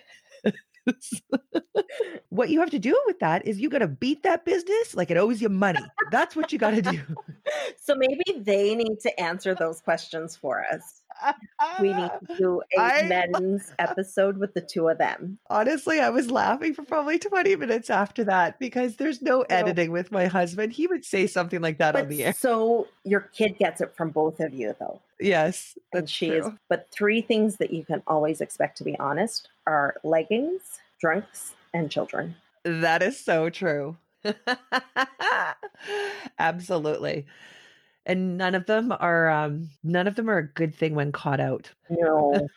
what 2.28 2.50
you 2.50 2.60
have 2.60 2.70
to 2.70 2.78
do 2.78 2.98
with 3.06 3.18
that 3.20 3.46
is 3.46 3.60
you 3.60 3.68
got 3.68 3.78
to 3.78 3.88
beat 3.88 4.22
that 4.22 4.44
business 4.44 4.94
like 4.94 5.10
it 5.10 5.16
owes 5.16 5.40
you 5.40 5.48
money. 5.48 5.80
That's 6.10 6.36
what 6.36 6.52
you 6.52 6.58
got 6.58 6.72
to 6.72 6.82
do. 6.82 7.00
So 7.82 7.96
maybe 7.96 8.22
they 8.36 8.76
need 8.76 9.00
to 9.00 9.20
answer 9.20 9.56
those 9.56 9.80
questions 9.80 10.36
for 10.36 10.64
us. 10.72 10.99
We 11.80 11.92
need 11.92 12.10
to 12.28 12.34
do 12.38 12.62
a 12.76 12.80
I- 12.80 13.02
men's 13.08 13.72
episode 13.78 14.38
with 14.38 14.54
the 14.54 14.60
two 14.60 14.88
of 14.88 14.98
them. 14.98 15.38
Honestly, 15.48 16.00
I 16.00 16.10
was 16.10 16.30
laughing 16.30 16.74
for 16.74 16.82
probably 16.82 17.18
20 17.18 17.56
minutes 17.56 17.90
after 17.90 18.24
that 18.24 18.58
because 18.58 18.96
there's 18.96 19.20
no 19.22 19.42
editing 19.50 19.92
with 19.92 20.10
my 20.12 20.26
husband. 20.26 20.72
He 20.72 20.86
would 20.86 21.04
say 21.04 21.26
something 21.26 21.60
like 21.60 21.78
that 21.78 21.96
on 21.96 22.08
the 22.08 22.24
air. 22.24 22.32
so 22.32 22.86
your 23.04 23.20
kid 23.20 23.56
gets 23.58 23.80
it 23.80 23.94
from 23.96 24.10
both 24.10 24.40
of 24.40 24.52
you, 24.54 24.74
though. 24.78 25.00
Yes, 25.20 25.76
And 25.92 26.02
that's 26.04 26.10
she 26.12 26.28
true. 26.28 26.46
is. 26.46 26.52
But 26.68 26.88
three 26.90 27.20
things 27.20 27.56
that 27.56 27.72
you 27.72 27.84
can 27.84 28.02
always 28.06 28.40
expect 28.40 28.78
to 28.78 28.84
be 28.84 28.98
honest 28.98 29.48
are 29.66 29.96
leggings, 30.02 30.62
drunks, 31.00 31.52
and 31.74 31.90
children. 31.90 32.36
That 32.64 33.02
is 33.02 33.18
so 33.18 33.50
true. 33.50 33.96
Absolutely. 36.38 37.26
And 38.06 38.38
none 38.38 38.54
of 38.54 38.66
them 38.66 38.92
are 38.98 39.28
um 39.28 39.68
none 39.84 40.06
of 40.06 40.14
them 40.16 40.28
are 40.30 40.38
a 40.38 40.46
good 40.52 40.74
thing 40.74 40.94
when 40.94 41.12
caught 41.12 41.38
out. 41.40 41.70
No, 41.90 42.48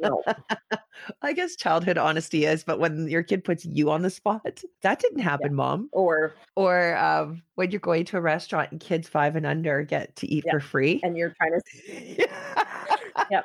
no. 0.00 0.22
I 1.22 1.32
guess 1.32 1.56
childhood 1.56 1.98
honesty 1.98 2.44
is, 2.44 2.62
but 2.62 2.78
when 2.78 3.08
your 3.08 3.22
kid 3.24 3.42
puts 3.42 3.64
you 3.64 3.90
on 3.90 4.02
the 4.02 4.10
spot, 4.10 4.62
that 4.82 5.00
didn't 5.00 5.18
happen, 5.18 5.54
mom. 5.54 5.88
Or 5.92 6.34
Or 6.54 6.96
um, 6.96 7.42
when 7.56 7.70
you're 7.72 7.80
going 7.80 8.04
to 8.06 8.16
a 8.18 8.20
restaurant 8.20 8.70
and 8.70 8.80
kids 8.80 9.08
five 9.08 9.34
and 9.34 9.44
under 9.46 9.82
get 9.82 10.14
to 10.16 10.26
eat 10.28 10.44
Yeah. 10.46 10.52
for 10.52 10.60
free. 10.60 11.00
and 11.02 11.16
you're 11.16 11.34
trying 11.34 11.52
to. 11.60 12.28
Yep. 13.30 13.44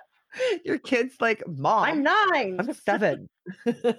Your 0.66 0.78
kid's 0.78 1.16
like, 1.20 1.44
Mom, 1.48 1.84
I'm 1.84 2.04
nine. 2.04 2.58
I'm 2.60 2.74
seven. 2.74 3.28
yep. 3.66 3.98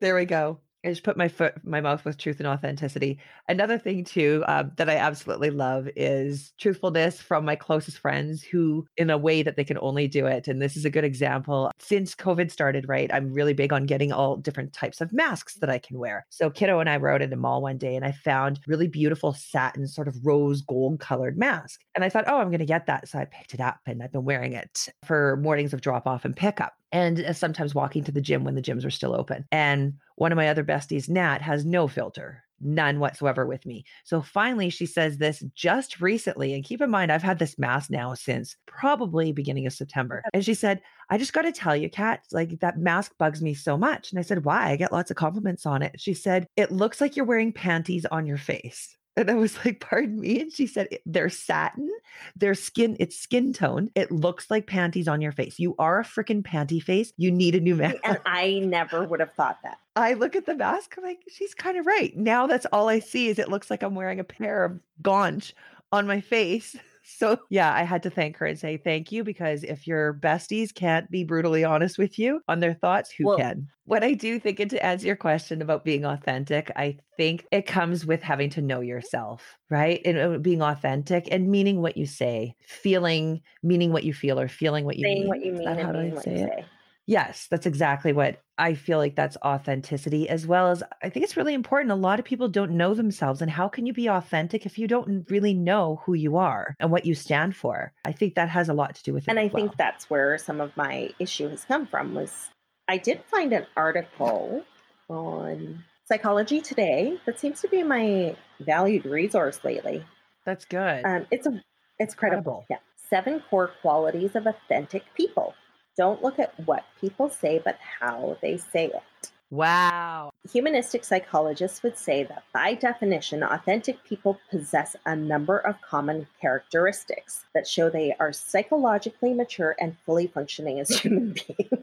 There 0.00 0.14
we 0.14 0.24
go. 0.24 0.60
I 0.84 0.88
just 0.88 1.04
put 1.04 1.16
my 1.16 1.28
foot, 1.28 1.54
my 1.64 1.80
mouth 1.80 2.04
with 2.04 2.18
truth 2.18 2.40
and 2.40 2.46
authenticity. 2.46 3.20
Another 3.48 3.78
thing 3.78 4.04
too 4.04 4.42
um, 4.48 4.72
that 4.76 4.90
I 4.90 4.96
absolutely 4.96 5.50
love 5.50 5.88
is 5.94 6.52
truthfulness 6.58 7.20
from 7.20 7.44
my 7.44 7.54
closest 7.54 7.98
friends, 7.98 8.42
who, 8.42 8.86
in 8.96 9.10
a 9.10 9.18
way 9.18 9.42
that 9.42 9.56
they 9.56 9.64
can 9.64 9.78
only 9.78 10.08
do 10.08 10.26
it. 10.26 10.48
And 10.48 10.60
this 10.60 10.76
is 10.76 10.84
a 10.84 10.90
good 10.90 11.04
example. 11.04 11.70
Since 11.78 12.14
COVID 12.16 12.50
started, 12.50 12.88
right, 12.88 13.12
I'm 13.12 13.32
really 13.32 13.54
big 13.54 13.72
on 13.72 13.86
getting 13.86 14.12
all 14.12 14.36
different 14.36 14.72
types 14.72 15.00
of 15.00 15.12
masks 15.12 15.54
that 15.54 15.70
I 15.70 15.78
can 15.78 15.98
wear. 15.98 16.26
So 16.30 16.50
kiddo 16.50 16.80
and 16.80 16.88
I 16.88 16.98
were 16.98 17.10
out 17.10 17.22
in 17.22 17.30
the 17.30 17.36
mall 17.36 17.62
one 17.62 17.78
day, 17.78 17.94
and 17.94 18.04
I 18.04 18.12
found 18.12 18.60
really 18.66 18.88
beautiful 18.88 19.32
satin, 19.32 19.86
sort 19.86 20.08
of 20.08 20.16
rose 20.24 20.62
gold 20.62 20.98
colored 20.98 21.38
mask. 21.38 21.80
And 21.94 22.04
I 22.04 22.08
thought, 22.08 22.24
oh, 22.26 22.38
I'm 22.38 22.48
going 22.48 22.58
to 22.58 22.66
get 22.66 22.86
that. 22.86 23.08
So 23.08 23.18
I 23.18 23.24
picked 23.26 23.54
it 23.54 23.60
up, 23.60 23.78
and 23.86 24.02
I've 24.02 24.12
been 24.12 24.24
wearing 24.24 24.52
it 24.52 24.88
for 25.04 25.36
mornings 25.36 25.72
of 25.72 25.80
drop 25.80 26.06
off 26.06 26.24
and 26.24 26.34
pickup 26.34 26.74
and 26.92 27.20
uh, 27.20 27.32
sometimes 27.32 27.74
walking 27.74 28.04
to 28.04 28.12
the 28.12 28.20
gym 28.20 28.44
when 28.44 28.54
the 28.54 28.62
gyms 28.62 28.84
are 28.84 28.90
still 28.90 29.14
open. 29.14 29.44
And 29.50 29.94
one 30.16 30.30
of 30.30 30.36
my 30.36 30.48
other 30.48 30.62
besties, 30.62 31.08
Nat, 31.08 31.40
has 31.40 31.64
no 31.64 31.88
filter, 31.88 32.44
none 32.60 33.00
whatsoever 33.00 33.46
with 33.46 33.66
me. 33.66 33.84
So 34.04 34.22
finally, 34.22 34.70
she 34.70 34.86
says 34.86 35.18
this 35.18 35.42
just 35.54 36.00
recently. 36.00 36.54
And 36.54 36.62
keep 36.62 36.80
in 36.80 36.90
mind, 36.90 37.10
I've 37.10 37.22
had 37.22 37.38
this 37.38 37.58
mask 37.58 37.90
now 37.90 38.14
since 38.14 38.56
probably 38.66 39.32
beginning 39.32 39.66
of 39.66 39.72
September. 39.72 40.22
And 40.32 40.44
she 40.44 40.54
said, 40.54 40.82
I 41.10 41.18
just 41.18 41.32
got 41.32 41.42
to 41.42 41.52
tell 41.52 41.74
you, 41.74 41.90
Kat, 41.90 42.20
like 42.30 42.60
that 42.60 42.78
mask 42.78 43.12
bugs 43.18 43.42
me 43.42 43.54
so 43.54 43.76
much. 43.76 44.10
And 44.10 44.18
I 44.18 44.22
said, 44.22 44.44
Why? 44.44 44.70
I 44.70 44.76
get 44.76 44.92
lots 44.92 45.10
of 45.10 45.16
compliments 45.16 45.66
on 45.66 45.82
it. 45.82 45.98
She 45.98 46.14
said, 46.14 46.46
It 46.56 46.70
looks 46.70 47.00
like 47.00 47.16
you're 47.16 47.26
wearing 47.26 47.52
panties 47.52 48.06
on 48.06 48.26
your 48.26 48.38
face. 48.38 48.96
And 49.16 49.30
I 49.30 49.34
was 49.34 49.62
like, 49.64 49.80
pardon 49.80 50.20
me. 50.20 50.40
And 50.40 50.52
she 50.52 50.66
said, 50.66 50.88
they're 51.04 51.28
satin, 51.28 51.90
their 52.34 52.54
skin, 52.54 52.96
it's 52.98 53.16
skin 53.16 53.52
tone. 53.52 53.90
It 53.94 54.10
looks 54.10 54.50
like 54.50 54.66
panties 54.66 55.06
on 55.06 55.20
your 55.20 55.32
face. 55.32 55.58
You 55.58 55.74
are 55.78 56.00
a 56.00 56.04
freaking 56.04 56.42
panty 56.42 56.82
face. 56.82 57.12
You 57.16 57.30
need 57.30 57.54
a 57.54 57.60
new 57.60 57.76
mask. 57.76 57.98
and 58.04 58.18
I 58.24 58.60
never 58.60 59.04
would 59.04 59.20
have 59.20 59.32
thought 59.34 59.58
that. 59.64 59.78
I 59.96 60.14
look 60.14 60.34
at 60.34 60.46
the 60.46 60.54
mask, 60.54 60.94
I'm 60.96 61.04
like, 61.04 61.20
she's 61.28 61.54
kind 61.54 61.76
of 61.76 61.86
right. 61.86 62.16
Now 62.16 62.46
that's 62.46 62.66
all 62.72 62.88
I 62.88 63.00
see 63.00 63.28
is 63.28 63.38
it 63.38 63.50
looks 63.50 63.70
like 63.70 63.82
I'm 63.82 63.94
wearing 63.94 64.20
a 64.20 64.24
pair 64.24 64.64
of 64.64 64.80
gaunch 65.02 65.54
on 65.92 66.06
my 66.06 66.20
face. 66.22 66.74
So 67.04 67.38
yeah, 67.50 67.72
I 67.74 67.82
had 67.82 68.02
to 68.04 68.10
thank 68.10 68.36
her 68.36 68.46
and 68.46 68.58
say 68.58 68.76
thank 68.76 69.10
you 69.12 69.24
because 69.24 69.64
if 69.64 69.86
your 69.86 70.14
besties 70.14 70.74
can't 70.74 71.10
be 71.10 71.24
brutally 71.24 71.64
honest 71.64 71.98
with 71.98 72.18
you 72.18 72.40
on 72.48 72.60
their 72.60 72.74
thoughts, 72.74 73.10
who 73.10 73.24
Well- 73.26 73.36
can? 73.36 73.68
What 73.84 74.04
I 74.04 74.14
do 74.14 74.38
think, 74.38 74.60
and 74.60 74.70
to 74.70 74.82
answer 74.86 75.08
your 75.08 75.16
question 75.16 75.60
about 75.60 75.84
being 75.84 76.04
authentic, 76.04 76.70
I 76.76 76.98
think 77.16 77.44
it 77.50 77.66
comes 77.66 78.06
with 78.06 78.22
having 78.22 78.48
to 78.50 78.62
know 78.62 78.80
yourself, 78.80 79.56
right? 79.70 80.00
And 80.04 80.18
uh, 80.18 80.38
being 80.38 80.62
authentic 80.62 81.26
and 81.32 81.50
meaning 81.50 81.82
what 81.82 81.96
you 81.96 82.06
say, 82.06 82.54
feeling, 82.68 83.42
meaning 83.64 83.92
what 83.92 84.04
you 84.04 84.14
feel, 84.14 84.38
or 84.38 84.46
feeling 84.46 84.84
what 84.84 84.96
you 84.98 85.04
Saying 85.04 85.18
mean. 85.22 85.28
what 85.28 85.44
you 85.44 85.52
mean 85.52 85.66
how 85.66 85.90
do 85.92 85.98
I 85.98 86.02
meaning 86.02 86.14
what 86.14 86.26
you 86.26 86.32
say 86.32 86.40
it? 86.42 86.48
say. 86.56 86.64
Yes, 87.06 87.48
that's 87.50 87.66
exactly 87.66 88.12
what 88.12 88.40
I 88.58 88.74
feel 88.74 88.98
like 88.98 89.16
that's 89.16 89.36
authenticity, 89.44 90.28
as 90.28 90.46
well 90.46 90.70
as 90.70 90.82
I 91.02 91.08
think 91.08 91.24
it's 91.24 91.36
really 91.36 91.52
important. 91.54 91.90
A 91.90 91.96
lot 91.96 92.20
of 92.20 92.24
people 92.24 92.48
don't 92.48 92.72
know 92.76 92.94
themselves. 92.94 93.42
And 93.42 93.50
how 93.50 93.66
can 93.68 93.86
you 93.86 93.92
be 93.92 94.08
authentic 94.08 94.66
if 94.66 94.78
you 94.78 94.86
don't 94.86 95.28
really 95.28 95.52
know 95.52 96.00
who 96.04 96.14
you 96.14 96.36
are 96.36 96.76
and 96.78 96.92
what 96.92 97.04
you 97.04 97.14
stand 97.14 97.56
for? 97.56 97.92
I 98.04 98.12
think 98.12 98.36
that 98.36 98.48
has 98.50 98.68
a 98.68 98.74
lot 98.74 98.94
to 98.94 99.02
do 99.02 99.12
with 99.14 99.24
it. 99.24 99.30
and 99.30 99.40
i 99.40 99.44
well. 99.46 99.50
think 99.64 99.76
that's 99.76 100.08
where 100.08 100.38
some 100.38 100.60
of 100.60 100.76
my 100.76 101.10
issue 101.18 101.48
has 101.48 101.64
come 101.64 101.86
from 101.86 102.14
was 102.14 102.50
i 102.88 102.96
did 102.96 103.20
find 103.30 103.52
an 103.52 103.66
article 103.76 104.62
on 105.08 105.82
psychology 106.06 106.60
today 106.60 107.16
that 107.26 107.38
seems 107.40 107.60
to 107.60 107.68
be 107.68 107.82
my 107.82 108.34
valued 108.60 109.04
resource 109.06 109.58
lately 109.64 110.04
that's 110.44 110.64
good. 110.64 111.04
um, 111.04 111.26
it's 111.30 111.46
a 111.46 111.62
it's 111.98 112.14
Incredible. 112.14 112.64
credible 112.64 112.66
yeah 112.70 112.78
seven 113.10 113.42
core 113.50 113.70
qualities 113.82 114.34
of 114.36 114.46
authentic 114.46 115.02
people 115.16 115.54
don't 115.96 116.22
look 116.22 116.38
at 116.38 116.58
what 116.66 116.84
people 117.00 117.28
say 117.28 117.60
but 117.64 117.78
how 118.00 118.36
they 118.40 118.56
say 118.56 118.86
it 118.86 119.30
wow. 119.52 120.32
Humanistic 120.50 121.04
psychologists 121.04 121.82
would 121.82 121.96
say 121.96 122.24
that 122.24 122.42
by 122.52 122.74
definition, 122.74 123.44
authentic 123.44 124.02
people 124.02 124.40
possess 124.50 124.96
a 125.04 125.14
number 125.14 125.58
of 125.58 125.80
common 125.82 126.26
characteristics 126.40 127.44
that 127.54 127.68
show 127.68 127.90
they 127.90 128.16
are 128.18 128.32
psychologically 128.32 129.34
mature 129.34 129.76
and 129.78 129.96
fully 130.04 130.26
functioning 130.26 130.80
as 130.80 130.88
human 131.00 131.34
beings. 131.34 131.81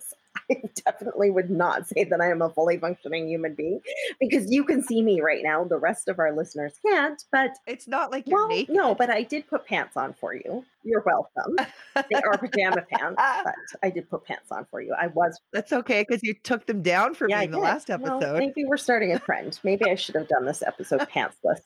Definitely 0.85 1.29
would 1.29 1.49
not 1.49 1.87
say 1.87 2.03
that 2.05 2.19
I 2.21 2.29
am 2.31 2.41
a 2.41 2.49
fully 2.49 2.77
functioning 2.77 3.27
human 3.27 3.53
being 3.55 3.81
because 4.19 4.51
you 4.51 4.63
can 4.63 4.81
see 4.83 5.01
me 5.01 5.21
right 5.21 5.41
now. 5.43 5.63
The 5.63 5.77
rest 5.77 6.07
of 6.07 6.19
our 6.19 6.35
listeners 6.35 6.73
can't, 6.85 7.23
but 7.31 7.51
It's 7.67 7.87
not 7.87 8.11
like 8.11 8.27
you're 8.27 8.39
well, 8.39 8.47
naked. 8.47 8.75
no, 8.75 8.95
but 8.95 9.09
I 9.09 9.23
did 9.23 9.47
put 9.47 9.65
pants 9.65 9.95
on 9.97 10.13
for 10.13 10.33
you. 10.33 10.65
You're 10.83 11.03
welcome. 11.05 11.57
They 11.95 12.21
are 12.21 12.37
pajama 12.37 12.83
pants, 12.89 13.15
but 13.43 13.55
I 13.83 13.89
did 13.89 14.09
put 14.09 14.23
pants 14.23 14.49
on 14.51 14.65
for 14.71 14.81
you. 14.81 14.95
I 14.99 15.07
was 15.07 15.39
That's 15.51 15.73
okay 15.73 16.05
because 16.07 16.23
you 16.23 16.33
took 16.33 16.65
them 16.65 16.81
down 16.81 17.13
for 17.15 17.29
yeah, 17.29 17.39
me 17.39 17.45
in 17.45 17.51
the 17.51 17.59
last 17.59 17.89
Well, 17.89 18.17
episode. 18.17 18.37
maybe 18.39 18.63
we're 18.65 18.77
starting 18.77 19.11
a 19.11 19.19
trend. 19.19 19.59
Maybe 19.63 19.85
I 19.85 19.95
should 19.95 20.15
have 20.15 20.29
done 20.29 20.45
this 20.45 20.63
episode 20.63 21.01
pantsless. 21.01 21.59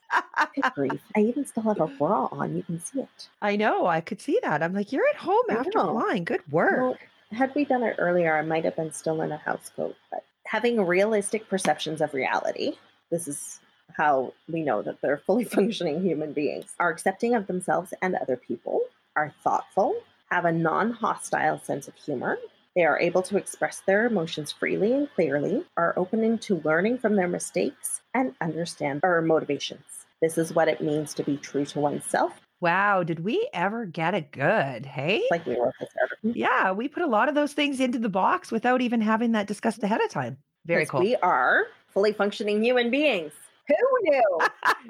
Good. 0.75 0.99
I 1.15 1.19
even 1.19 1.45
still 1.45 1.63
have 1.63 1.79
a 1.79 1.87
bra 1.87 2.27
on. 2.31 2.55
You 2.57 2.63
can 2.63 2.79
see 2.79 3.01
it. 3.01 3.29
I 3.41 3.55
know. 3.55 3.85
I 3.85 4.01
could 4.01 4.19
see 4.19 4.39
that. 4.41 4.63
I'm 4.63 4.73
like, 4.73 4.91
you're 4.91 5.07
at 5.09 5.17
home 5.17 5.45
after 5.49 5.71
flying. 5.71 6.23
Good 6.23 6.41
work. 6.51 6.77
Well, 6.79 6.97
had 7.35 7.53
we 7.55 7.65
done 7.65 7.83
it 7.83 7.95
earlier, 7.99 8.37
I 8.37 8.41
might 8.41 8.65
have 8.65 8.75
been 8.75 8.93
still 8.93 9.21
in 9.21 9.31
a 9.31 9.37
house 9.37 9.71
coat. 9.75 9.95
But 10.11 10.23
having 10.45 10.85
realistic 10.85 11.49
perceptions 11.49 12.01
of 12.01 12.13
reality, 12.13 12.73
this 13.11 13.27
is 13.27 13.59
how 13.95 14.33
we 14.51 14.63
know 14.63 14.81
that 14.81 15.01
they're 15.01 15.17
fully 15.25 15.43
functioning 15.43 16.01
human 16.01 16.33
beings, 16.33 16.73
are 16.79 16.89
accepting 16.89 17.35
of 17.35 17.47
themselves 17.47 17.93
and 18.01 18.15
other 18.15 18.35
people, 18.35 18.81
are 19.15 19.33
thoughtful, 19.43 19.95
have 20.31 20.45
a 20.45 20.51
non 20.51 20.91
hostile 20.91 21.59
sense 21.59 21.87
of 21.87 21.95
humor. 21.95 22.37
They 22.75 22.85
are 22.85 22.99
able 22.99 23.21
to 23.23 23.37
express 23.37 23.81
their 23.85 24.07
emotions 24.07 24.51
freely 24.51 24.93
and 24.93 25.07
clearly, 25.13 25.63
are 25.77 25.93
open 25.95 26.39
to 26.39 26.61
learning 26.63 26.97
from 26.97 27.15
their 27.15 27.27
mistakes, 27.27 28.01
and 28.15 28.33
understand 28.41 29.01
our 29.03 29.21
motivations. 29.21 30.05
This 30.21 30.39
is 30.39 30.53
what 30.53 30.67
it 30.67 30.81
means 30.81 31.13
to 31.13 31.23
be 31.23 31.37
true 31.37 31.65
to 31.65 31.79
oneself. 31.79 32.42
Wow. 32.63 33.03
Did 33.03 33.23
we 33.23 33.47
ever 33.53 33.85
get 33.85 34.13
it 34.15 34.31
good? 34.31 34.85
Hey? 34.85 35.23
Like 35.29 35.45
we 35.45 35.59
wrote 35.59 35.73
this 35.79 35.89
mm-hmm. 36.25 36.31
yeah, 36.33 36.71
we 36.71 36.87
put 36.87 37.03
a 37.03 37.07
lot 37.07 37.29
of 37.29 37.35
those 37.35 37.53
things 37.53 37.79
into 37.79 37.99
the 37.99 38.09
box 38.09 38.51
without 38.51 38.81
even 38.81 39.01
having 39.01 39.33
that 39.33 39.45
discussed 39.47 39.83
ahead 39.83 40.01
of 40.01 40.09
time. 40.09 40.37
Very 40.65 40.85
cool. 40.85 41.01
We 41.01 41.15
are 41.17 41.67
fully 41.89 42.13
functioning 42.13 42.63
human 42.63 42.89
beings. 42.89 43.33
Who 43.67 43.75
knew? 44.03 44.39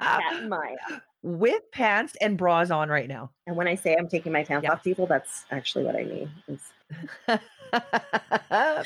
Kat 0.00 0.22
and 0.32 0.48
Maya. 0.48 0.76
With 1.22 1.70
pants 1.72 2.16
and 2.20 2.38
bras 2.38 2.70
on 2.70 2.88
right 2.88 3.08
now. 3.08 3.30
And 3.46 3.56
when 3.56 3.66
I 3.66 3.74
say 3.74 3.96
I'm 3.98 4.08
taking 4.08 4.32
my 4.32 4.44
pants 4.44 4.64
Yeah. 4.64 4.72
off, 4.72 4.84
people, 4.84 5.06
that's 5.06 5.44
actually 5.50 5.84
what 5.84 5.96
I 5.96 6.04
mean. 6.04 6.30
Is 6.48 6.60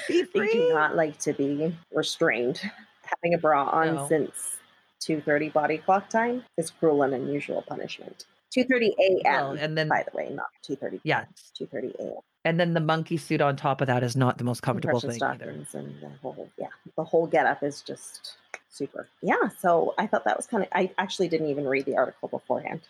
Be 0.08 0.22
they 0.22 0.24
free. 0.24 0.52
do 0.52 0.70
not 0.72 0.96
like 0.96 1.18
to 1.20 1.32
be 1.32 1.76
restrained. 1.92 2.60
Having 3.02 3.34
a 3.34 3.38
bra 3.38 3.64
on 3.64 3.94
No. 3.94 4.08
since 4.08 4.58
2:30 5.00 5.52
body 5.52 5.78
clock 5.78 6.08
time 6.08 6.44
is 6.56 6.70
cruel 6.70 7.02
and 7.02 7.12
unusual 7.12 7.62
punishment. 7.62 8.26
2:30 8.56 8.90
a.m. 8.98 9.56
And 9.58 9.76
then 9.76 9.88
by 9.88 10.04
the 10.10 10.16
way, 10.16 10.30
not 10.30 10.46
2:30. 10.66 11.00
Yeah. 11.04 11.24
2:30 11.58 11.94
a.m. 12.00 12.12
and 12.44 12.58
then 12.58 12.74
the 12.74 12.80
monkey 12.80 13.16
suit 13.16 13.40
on 13.40 13.56
top 13.56 13.80
of 13.80 13.86
that 13.88 14.02
is 14.02 14.16
not 14.16 14.38
the 14.38 14.44
most 14.44 14.62
comfortable 14.62 15.00
thing 15.00 15.22
either. 15.22 15.50
and 15.50 15.66
the 16.00 16.08
whole 16.22 16.48
yeah, 16.58 16.68
the 16.96 17.04
whole 17.04 17.26
getup 17.26 17.62
is 17.62 17.82
just 17.82 18.36
super. 18.70 19.08
Yeah, 19.22 19.48
so 19.60 19.94
I 19.98 20.06
thought 20.06 20.24
that 20.24 20.36
was 20.36 20.46
kind 20.46 20.62
of. 20.62 20.68
I 20.72 20.90
actually 20.98 21.28
didn't 21.28 21.48
even 21.48 21.66
read 21.66 21.84
the 21.84 21.96
article 21.96 22.28
beforehand. 22.28 22.80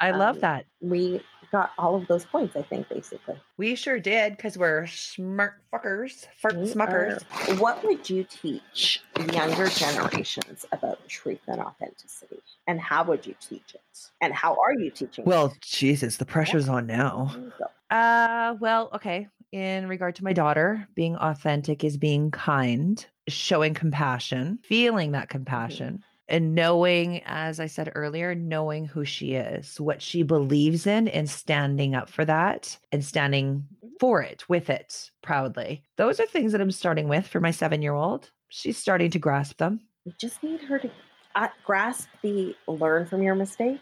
I 0.00 0.10
love 0.12 0.36
Um, 0.36 0.40
that. 0.42 0.64
we 0.80 1.20
got 1.50 1.70
all 1.78 1.94
of 1.96 2.06
those 2.08 2.24
points. 2.24 2.56
I 2.56 2.62
think 2.62 2.88
basically. 2.88 3.36
We 3.56 3.74
sure 3.74 3.98
did 3.98 4.36
because 4.36 4.56
we're 4.58 4.86
smart 4.86 5.54
fuckers, 5.72 6.26
fart 6.40 6.54
smuckers. 6.56 7.22
are- 7.50 7.54
What 7.56 7.84
would 7.84 8.08
you 8.08 8.24
teach 8.24 9.02
younger 9.32 9.66
generations 9.68 10.64
about 10.72 11.06
truth 11.08 11.40
and 11.48 11.60
authenticity? 11.60 12.40
And 12.66 12.80
how 12.80 13.04
would 13.04 13.26
you 13.26 13.34
teach 13.40 13.74
it? 13.74 13.80
And 14.20 14.32
how 14.34 14.56
are 14.62 14.74
you 14.74 14.90
teaching 14.90 15.24
it? 15.24 15.26
Well, 15.28 15.54
Jesus, 15.60 16.16
the 16.18 16.26
pressure's 16.26 16.68
on 16.68 16.86
now. 16.86 17.34
There. 17.58 17.68
Uh, 17.90 18.54
well, 18.60 18.90
okay. 18.94 19.28
In 19.50 19.88
regard 19.88 20.14
to 20.16 20.24
my 20.24 20.34
daughter, 20.34 20.86
being 20.94 21.16
authentic 21.16 21.82
is 21.82 21.96
being 21.96 22.30
kind, 22.30 23.04
showing 23.28 23.72
compassion, 23.72 24.58
feeling 24.62 25.12
that 25.12 25.30
compassion, 25.30 26.04
and 26.28 26.54
knowing, 26.54 27.22
as 27.24 27.58
I 27.60 27.66
said 27.66 27.90
earlier, 27.94 28.34
knowing 28.34 28.84
who 28.86 29.04
she 29.04 29.34
is, 29.34 29.80
what 29.80 30.02
she 30.02 30.22
believes 30.22 30.86
in, 30.86 31.08
and 31.08 31.28
standing 31.28 31.94
up 31.94 32.08
for 32.10 32.24
that 32.24 32.76
and 32.92 33.04
standing 33.04 33.64
for 34.00 34.22
it, 34.22 34.48
with 34.48 34.70
it 34.70 35.10
proudly. 35.22 35.82
Those 35.96 36.20
are 36.20 36.26
things 36.26 36.52
that 36.52 36.60
I'm 36.60 36.70
starting 36.70 37.08
with 37.08 37.26
for 37.26 37.40
my 37.40 37.50
seven 37.50 37.82
year 37.82 37.94
old. 37.94 38.30
She's 38.48 38.76
starting 38.78 39.10
to 39.10 39.18
grasp 39.18 39.58
them. 39.58 39.80
You 40.04 40.12
just 40.18 40.42
need 40.42 40.60
her 40.62 40.78
to 40.78 40.90
uh, 41.34 41.48
grasp 41.64 42.08
the 42.22 42.54
learn 42.66 43.06
from 43.06 43.22
your 43.22 43.34
mistakes, 43.34 43.80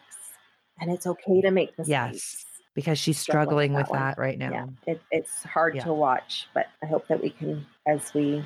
and 0.81 0.91
it's 0.91 1.07
okay 1.07 1.41
to 1.43 1.51
make 1.51 1.71
mistakes. 1.79 1.89
Yes. 1.89 2.43
Because 2.75 2.99
she's 2.99 3.19
Struggling 3.19 3.71
struggling 3.71 3.73
with 3.75 3.87
that 3.87 3.91
one. 3.91 4.01
that 4.01 4.19
right 4.19 4.39
now. 4.39 4.51
Yeah, 4.51 4.93
it, 4.93 5.01
it's 5.11 5.43
hard 5.45 5.77
Yeah. 5.77 5.85
to 5.85 5.95
watch, 5.95 6.47
but 6.53 6.67
I 6.83 6.87
hope 6.87 7.09
that 7.09 7.23
we 7.23 7.31
can, 7.31 7.65
as 7.87 8.13
we, 8.13 8.45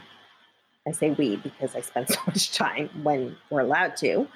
I 0.90 0.92
say 0.92 1.10
we 1.12 1.36
because 1.36 1.74
I 1.76 1.80
spend 1.80 2.08
so 2.10 2.20
much 2.26 2.52
time 2.52 2.88
when 3.02 3.36
we're 3.50 3.60
allowed 3.60 3.96
to 3.98 4.26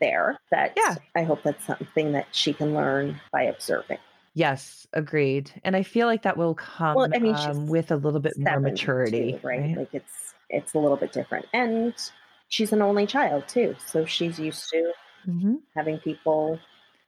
there, 0.00 0.38
that 0.50 0.72
Yeah. 0.76 0.96
I 1.14 1.24
hope 1.24 1.42
that's 1.42 1.64
something 1.66 2.12
that 2.12 2.26
she 2.32 2.52
can 2.52 2.74
learn 2.74 3.20
by 3.32 3.42
observing. 3.42 3.98
Yes, 4.34 4.86
agreed. 4.92 5.50
And 5.64 5.76
I 5.76 5.82
feel 5.82 6.06
like 6.06 6.22
that 6.22 6.36
will 6.36 6.54
come 6.54 6.98
I 7.14 7.18
mean, 7.18 7.34
um, 7.36 7.68
with 7.68 7.90
a 7.92 7.96
little 7.96 8.20
bit 8.20 8.36
more 8.38 8.58
maturity, 8.60 9.32
too, 9.32 9.46
right? 9.46 9.76
Like 9.76 9.90
it's 9.92 10.34
it's 10.50 10.74
a 10.74 10.78
little 10.78 10.96
bit 10.96 11.12
different, 11.12 11.46
and 11.52 11.94
she's 12.48 12.72
an 12.72 12.82
only 12.82 13.06
child 13.06 13.46
too, 13.48 13.74
so 13.86 14.04
she's 14.04 14.38
used 14.38 14.68
to 14.70 14.92
Mhm. 15.28 15.60
having 15.74 15.98
people 15.98 16.58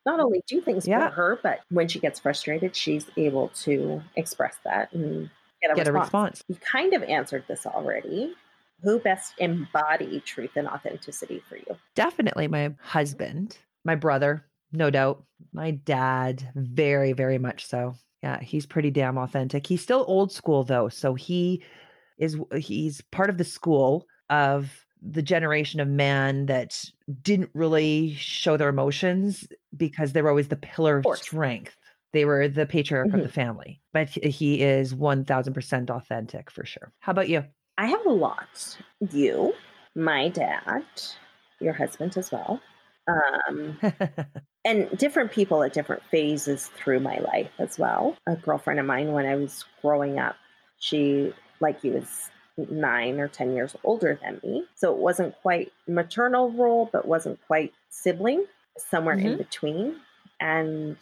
not 0.07 0.21
only 0.21 0.43
do 0.47 0.61
things 0.61 0.87
Yeah. 0.87 1.09
for 1.09 1.15
her, 1.15 1.39
but 1.43 1.61
when 1.71 1.89
she 1.89 1.99
gets 1.99 2.19
frustrated, 2.21 2.75
she's 2.77 3.07
able 3.17 3.49
to 3.65 4.03
express 4.15 4.57
that 4.65 4.93
and 4.93 5.29
get 5.61 5.73
a 5.73 5.75
Get 5.75 5.89
a 5.89 5.93
response. 5.93 6.39
response. 6.41 6.45
You 6.49 6.55
kind 6.57 6.95
of 6.95 7.03
answered 7.03 7.45
this 7.49 7.67
already. 7.67 8.35
Who 8.83 8.99
best 9.01 9.35
embody 9.39 10.21
truth 10.21 10.51
and 10.57 10.69
authenticity 10.69 11.43
for 11.49 11.57
you? 11.57 11.77
Definitely 11.95 12.49
my 12.49 12.75
husband, 12.81 13.57
my 13.85 13.95
brother, 13.95 14.47
no 14.73 14.91
doubt. 14.91 15.25
My 15.53 15.71
dad, 15.73 16.51
very, 16.55 17.13
very 17.13 17.39
much 17.39 17.67
so. 17.67 17.95
Yeah, 18.23 18.41
he's 18.41 18.67
pretty 18.67 18.91
damn 18.91 19.19
authentic. 19.19 19.67
He's 19.67 19.83
still 19.83 20.05
old 20.09 20.31
school 20.33 20.63
though. 20.65 20.89
So 20.89 21.15
he 21.15 21.63
is 22.19 22.37
he's 22.57 23.01
part 23.13 23.31
of 23.31 23.39
the 23.39 23.45
school 23.45 24.07
of 24.31 24.85
the 25.03 25.23
generation 25.23 25.81
of 25.81 25.89
man 25.89 26.47
that 26.47 26.83
didn't 27.23 27.51
really 27.55 28.15
show 28.15 28.57
their 28.57 28.69
emotions 28.71 29.47
because 29.77 30.13
they 30.13 30.23
were 30.23 30.31
always 30.31 30.49
the 30.49 30.57
pillar 30.57 30.99
of 30.99 31.05
course. 31.05 31.23
strength. 31.23 31.77
They 32.13 32.25
were 32.25 32.49
the 32.49 32.67
patriarch 32.67 33.09
of 33.13 33.21
Mhm. 33.21 33.23
the 33.25 33.29
family. 33.29 33.83
But 33.93 34.09
he- 34.09 34.31
he 34.31 34.63
is 34.63 34.95
1000% 34.95 35.91
authentic 35.91 36.51
for 36.51 36.65
sure. 36.65 36.93
How 37.01 37.13
about 37.13 37.29
you? 37.29 37.45
I 37.79 37.87
have 37.87 38.07
a 38.07 38.11
lot. 38.11 38.79
You, 39.11 39.55
my 39.95 40.29
dad, 40.29 40.85
your 41.61 41.73
husband 41.75 42.17
as 42.17 42.31
well. 42.33 42.61
Um, 43.09 43.79
and 44.65 44.97
different 44.99 45.33
people 45.33 45.63
at 45.63 45.73
different 45.73 46.03
phases 46.05 46.69
through 46.69 47.01
my 47.01 47.19
life 47.19 47.51
as 47.59 47.79
well. 47.79 48.17
A 48.27 48.37
girlfriend 48.37 48.81
of 48.81 48.87
mine, 48.87 49.13
when 49.13 49.27
I 49.27 49.37
was 49.37 49.65
growing 49.83 50.19
up, 50.19 50.37
she, 50.79 51.35
like 51.61 51.85
you, 51.85 51.93
was 51.95 52.31
nine 52.57 53.21
or 53.21 53.29
10 53.29 53.55
years 53.55 53.77
older 53.85 54.19
than 54.23 54.41
me. 54.43 54.67
So 54.75 54.93
it 54.93 54.99
wasn't 54.99 55.37
quite 55.43 55.73
maternal 55.87 56.51
role, 56.53 56.89
but 56.93 57.07
wasn't 57.09 57.41
quite 57.47 57.75
sibling, 57.91 58.47
somewhere 58.79 59.17
in 59.17 59.35
Mhm. 59.35 59.39
between, 59.39 60.01
and 60.41 60.97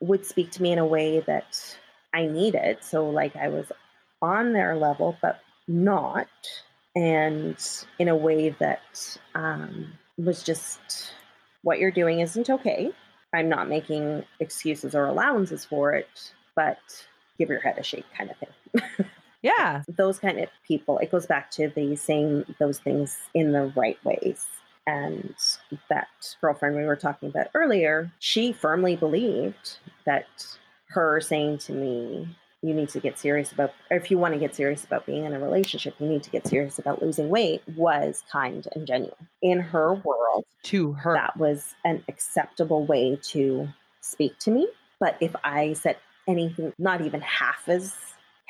would 0.00 0.24
speak 0.26 0.50
to 0.52 0.62
me 0.62 0.72
in 0.72 0.78
a 0.78 0.86
way 0.86 1.20
that 1.20 1.78
I 2.14 2.26
needed. 2.26 2.84
So, 2.84 3.08
like, 3.08 3.36
I 3.36 3.48
was 3.48 3.72
on 4.22 4.52
their 4.52 4.76
level, 4.76 5.16
but 5.22 5.40
not, 5.68 6.28
and 6.96 7.56
in 7.98 8.08
a 8.08 8.16
way 8.16 8.50
that 8.58 9.18
um, 9.34 9.92
was 10.16 10.42
just 10.42 11.12
what 11.62 11.78
you're 11.78 11.90
doing 11.90 12.20
isn't 12.20 12.50
okay. 12.50 12.90
I'm 13.34 13.48
not 13.48 13.68
making 13.68 14.24
excuses 14.40 14.94
or 14.94 15.04
allowances 15.04 15.64
for 15.64 15.92
it, 15.92 16.32
but 16.56 16.78
give 17.38 17.50
your 17.50 17.60
head 17.60 17.78
a 17.78 17.82
shake 17.82 18.06
kind 18.16 18.30
of 18.30 18.36
thing. 18.38 19.06
yeah. 19.42 19.82
those 19.88 20.18
kind 20.18 20.40
of 20.40 20.48
people, 20.66 20.98
it 20.98 21.10
goes 21.10 21.26
back 21.26 21.50
to 21.52 21.68
the 21.68 21.94
saying 21.94 22.54
those 22.58 22.78
things 22.78 23.18
in 23.34 23.52
the 23.52 23.72
right 23.76 24.02
ways. 24.04 24.46
And 24.86 25.34
that 25.90 26.08
girlfriend 26.40 26.76
we 26.76 26.84
were 26.84 26.96
talking 26.96 27.28
about 27.28 27.48
earlier, 27.54 28.10
she 28.18 28.52
firmly 28.52 28.96
believed 28.96 29.76
that 30.06 30.26
her 30.88 31.20
saying 31.20 31.58
to 31.58 31.72
me, 31.72 32.28
you 32.62 32.74
need 32.74 32.88
to 32.90 33.00
get 33.00 33.18
serious 33.18 33.52
about, 33.52 33.72
or 33.90 33.96
if 33.96 34.10
you 34.10 34.18
want 34.18 34.34
to 34.34 34.40
get 34.40 34.54
serious 34.54 34.84
about 34.84 35.06
being 35.06 35.24
in 35.24 35.32
a 35.32 35.38
relationship, 35.38 35.94
you 35.98 36.08
need 36.08 36.22
to 36.24 36.30
get 36.30 36.46
serious 36.46 36.78
about 36.78 37.00
losing 37.00 37.28
weight 37.28 37.62
was 37.76 38.22
kind 38.30 38.66
and 38.74 38.86
genuine. 38.86 39.14
In 39.42 39.60
her 39.60 39.94
world, 39.94 40.44
To 40.64 40.92
her. 40.92 41.14
that 41.14 41.36
was 41.36 41.74
an 41.84 42.02
acceptable 42.08 42.84
way 42.84 43.18
to 43.30 43.68
speak 44.00 44.38
to 44.40 44.50
me. 44.50 44.68
But 44.98 45.16
if 45.20 45.34
I 45.44 45.74
said 45.74 45.96
anything 46.26 46.72
not 46.78 47.00
even 47.00 47.20
half 47.20 47.68
as 47.68 47.94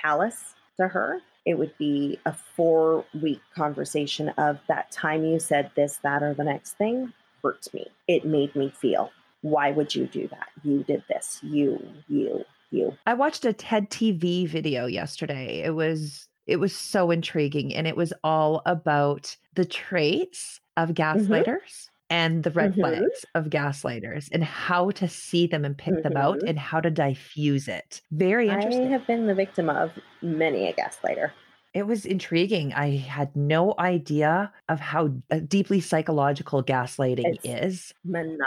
callous 0.00 0.54
to 0.78 0.88
her, 0.88 1.20
it 1.44 1.58
would 1.58 1.76
be 1.78 2.18
a 2.24 2.32
four 2.32 3.04
week 3.20 3.40
conversation 3.54 4.30
of 4.30 4.58
that 4.68 4.90
time 4.90 5.24
you 5.24 5.38
said 5.38 5.70
this, 5.76 5.98
that, 6.02 6.22
or 6.22 6.34
the 6.34 6.44
next 6.44 6.72
thing 6.78 7.12
hurt 7.42 7.66
me. 7.74 7.86
It 8.06 8.24
made 8.24 8.54
me 8.56 8.70
feel, 8.70 9.10
why 9.42 9.70
would 9.70 9.94
you 9.94 10.06
do 10.06 10.28
that? 10.28 10.48
You 10.64 10.82
did 10.82 11.04
this. 11.08 11.40
You, 11.42 11.80
you, 12.08 12.44
you. 12.70 12.96
I 13.06 13.14
watched 13.14 13.44
a 13.44 13.52
TED 13.52 13.90
TV 13.90 14.46
video 14.46 14.86
yesterday. 14.86 15.60
It 15.64 15.74
was 15.74 16.26
It 16.46 16.56
was 16.60 16.74
so 16.74 17.10
intriguing. 17.10 17.74
And 17.74 17.86
it 17.86 17.94
was 17.94 18.12
all 18.24 18.62
about 18.64 19.36
the 19.54 19.66
traits 19.66 20.60
of 20.78 20.94
Mm-hmm. 20.94 21.02
gaslighters 21.34 21.88
and 22.08 22.42
the 22.42 22.50
red 22.52 22.72
Mhm. 22.72 22.80
flags 22.80 23.26
of 23.34 23.50
gaslighters 23.50 24.30
and 24.32 24.42
how 24.42 24.90
to 24.92 25.06
see 25.08 25.46
them 25.46 25.66
and 25.66 25.76
pick 25.76 26.02
them 26.02 26.16
out 26.16 26.40
Mhm. 26.40 26.48
and 26.48 26.58
how 26.58 26.80
to 26.80 26.90
diffuse 26.90 27.68
it. 27.68 28.00
Very 28.12 28.48
interesting. 28.48 28.86
I 28.86 28.90
have 28.90 29.06
been 29.06 29.26
the 29.26 29.34
victim 29.34 29.68
of 29.68 29.92
many 30.22 30.68
a 30.68 30.72
gaslighter. 30.72 31.32
It 31.74 31.86
was 31.86 32.06
intriguing. 32.06 32.72
I 32.72 32.96
had 32.96 33.34
no 33.36 33.74
idea 33.78 34.52
of 34.68 34.80
how 34.80 35.12
uh, 35.30 35.40
deeply 35.46 35.80
psychological 35.80 36.62
gaslighting 36.62 37.36
It's 37.42 37.44
is. 37.44 37.94
Maniacal. 38.04 38.38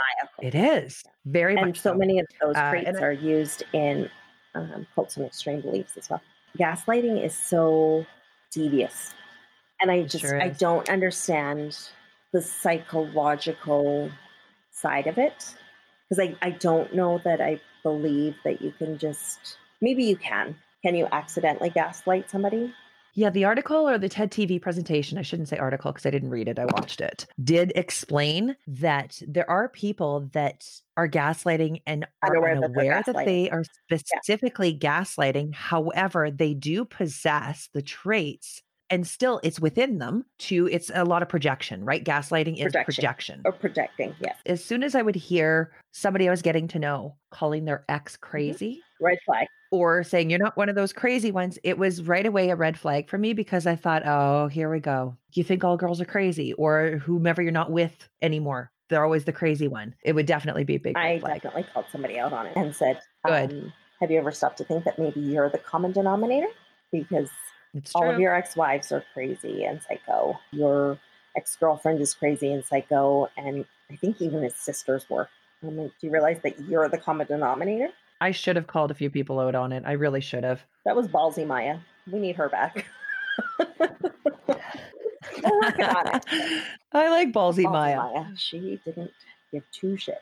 It 0.42 0.54
is 0.54 1.04
very 1.24 1.56
and 1.56 1.66
much 1.66 1.80
so 1.80 1.94
many 1.94 2.18
of 2.18 2.26
those 2.40 2.56
Uh, 2.56 2.70
traits 2.70 2.98
I- 2.98 3.02
are 3.02 3.12
used 3.12 3.62
in 3.72 4.10
um, 4.54 4.86
cults 4.94 5.16
and 5.16 5.24
extreme 5.26 5.60
beliefs 5.60 5.96
as 5.96 6.10
well. 6.10 6.20
Gaslighting 6.58 7.24
is 7.24 7.34
so 7.34 8.04
devious, 8.50 9.14
and 9.80 9.90
I 9.90 10.02
just 10.02 10.20
sure 10.20 10.42
I 10.42 10.48
don't 10.48 10.88
understand 10.90 11.78
the 12.32 12.42
psychological 12.42 14.10
side 14.70 15.06
of 15.06 15.16
it 15.16 15.54
because 16.08 16.18
I 16.18 16.36
I 16.42 16.50
don't 16.50 16.94
know 16.94 17.18
that 17.24 17.40
I 17.40 17.60
believe 17.82 18.36
that 18.44 18.60
you 18.60 18.72
can 18.72 18.98
just 18.98 19.56
maybe 19.80 20.04
you 20.04 20.16
can 20.16 20.56
can 20.82 20.94
you 20.94 21.06
accidentally 21.12 21.70
gaslight 21.70 22.28
somebody 22.28 22.74
Yeah, 23.14 23.28
the 23.30 23.44
article 23.44 23.88
or 23.88 23.98
the 23.98 24.08
TED 24.08 24.30
TV 24.30 24.60
presentation, 24.60 25.18
I 25.18 25.22
shouldn't 25.22 25.48
say 25.48 25.58
article 25.58 25.92
because 25.92 26.06
I 26.06 26.10
didn't 26.10 26.30
read 26.30 26.48
it, 26.48 26.58
I 26.58 26.64
watched 26.64 27.00
it, 27.00 27.26
did 27.44 27.70
explain 27.76 28.56
that 28.66 29.20
there 29.26 29.48
are 29.50 29.68
people 29.68 30.30
that 30.32 30.66
are 30.96 31.08
gaslighting 31.08 31.82
and 31.86 32.06
are 32.22 32.30
Unaware 32.30 32.54
that 32.60 32.64
unaware 32.64 33.02
that, 33.04 33.14
gaslighting. 33.14 33.24
they 33.26 33.50
are 33.50 33.64
specifically 33.90 34.76
gaslighting. 34.78 35.54
However, 35.54 36.30
they 36.30 36.54
do 36.54 36.84
possess 36.86 37.68
the 37.74 37.82
traits 37.82 38.62
and 38.88 39.06
still 39.06 39.40
it's 39.42 39.58
within 39.60 39.98
them 39.98 40.24
to 40.38 40.68
it's 40.70 40.90
a 40.94 41.04
lot 41.04 41.22
of 41.22 41.28
projection, 41.28 41.84
right? 41.84 42.04
Gaslighting 42.04 42.56
is 42.58 42.64
Projection. 42.64 42.84
projection. 42.94 43.42
or 43.46 43.52
projecting 43.52 44.14
yes 44.20 44.36
As 44.46 44.62
soon 44.64 44.82
as 44.82 44.94
I 44.94 45.00
would 45.02 45.14
hear 45.14 45.72
somebody 45.92 46.28
I 46.28 46.30
was 46.30 46.42
getting 46.42 46.68
to 46.68 46.78
know 46.78 47.16
calling 47.30 47.64
their 47.66 47.84
ex 47.88 48.14
Mm-hmm. 48.16 48.20
crazy, 48.30 48.82
red 49.00 49.18
flag 49.26 49.46
or 49.72 50.04
saying 50.04 50.28
you're 50.28 50.38
not 50.38 50.56
one 50.56 50.68
of 50.68 50.74
those 50.74 50.92
crazy 50.92 51.32
ones, 51.32 51.58
it 51.64 51.78
was 51.78 52.02
right 52.02 52.26
away 52.26 52.50
a 52.50 52.54
red 52.54 52.78
flag 52.78 53.08
for 53.08 53.16
me 53.16 53.32
because 53.32 53.66
I 53.66 53.74
thought, 53.74 54.06
oh, 54.06 54.46
here 54.46 54.70
we 54.70 54.80
go. 54.80 55.16
You 55.32 55.42
think 55.42 55.64
all 55.64 55.78
girls 55.78 55.98
are 56.00 56.04
crazy, 56.04 56.52
or 56.52 56.98
whomever 56.98 57.40
you're 57.40 57.50
not 57.50 57.72
with 57.72 58.08
anymore. 58.20 58.70
They're 58.90 59.02
always 59.02 59.24
the 59.24 59.32
crazy 59.32 59.68
one. 59.68 59.94
It 60.04 60.12
would 60.14 60.26
definitely 60.26 60.64
be 60.64 60.76
a 60.76 60.78
big 60.78 60.96
I 60.96 61.12
red 61.12 61.20
flag. 61.22 61.34
definitely 61.36 61.70
called 61.72 61.86
somebody 61.90 62.18
out 62.18 62.34
on 62.34 62.46
it 62.46 62.52
and 62.54 62.76
said, 62.76 63.00
Good. 63.24 63.52
Um, 63.52 63.72
"Have 64.00 64.10
you 64.10 64.18
ever 64.18 64.30
stopped 64.30 64.58
to 64.58 64.64
think 64.64 64.84
that 64.84 64.98
maybe 64.98 65.20
you're 65.20 65.48
the 65.48 65.58
common 65.58 65.92
denominator? 65.92 66.48
Because 66.92 67.30
all 67.94 68.10
of 68.10 68.20
your 68.20 68.34
ex-wives 68.34 68.92
are 68.92 69.02
crazy 69.14 69.64
and 69.64 69.80
psycho. 69.80 70.38
Your 70.50 70.98
ex-girlfriend 71.34 71.98
is 72.02 72.12
crazy 72.12 72.52
and 72.52 72.62
psycho, 72.62 73.30
and 73.38 73.64
I 73.90 73.96
think 73.96 74.20
even 74.20 74.42
his 74.42 74.54
sisters 74.54 75.08
were. 75.08 75.30
Do 75.62 75.90
you 76.00 76.10
realize 76.10 76.40
that 76.42 76.60
you're 76.60 76.90
the 76.90 76.98
common 76.98 77.26
denominator? 77.26 77.88
I 78.22 78.30
should 78.30 78.54
have 78.54 78.68
called 78.68 78.92
a 78.92 78.94
few 78.94 79.10
people 79.10 79.40
out 79.40 79.56
on 79.56 79.72
it. 79.72 79.82
I 79.84 79.92
really 79.92 80.20
should 80.20 80.44
have. 80.44 80.62
That 80.84 80.94
was 80.94 81.08
ballsy, 81.08 81.44
Maya. 81.44 81.78
We 82.10 82.20
need 82.20 82.36
her 82.36 82.48
back. 82.48 82.86
We're 83.58 83.68
working 85.60 85.84
on 85.86 86.14
it. 86.14 86.24
I 86.92 87.10
like 87.10 87.32
ballsy 87.32 87.64
Ballsy 87.64 87.72
Maya. 87.72 88.26
She 88.36 88.78
didn't 88.84 89.10
give 89.50 89.64
two 89.72 89.94
shits. 89.94 90.18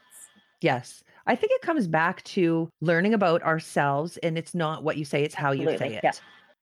Yes. 0.63 1.05
I 1.27 1.37
think 1.37 1.53
it 1.53 1.61
comes 1.61 1.87
back 1.87 2.25
to 2.25 2.71
learning 2.81 3.13
about 3.13 3.43
ourselves, 3.43 4.17
and 4.23 4.39
it's 4.39 4.55
not 4.55 4.83
what 4.83 4.97
you 4.97 5.05
say, 5.05 5.23
it's 5.23 5.35
how 5.35 5.53
you 5.53 5.77
say 5.77 5.97
it. 5.97 6.01
yeah. 6.03 6.13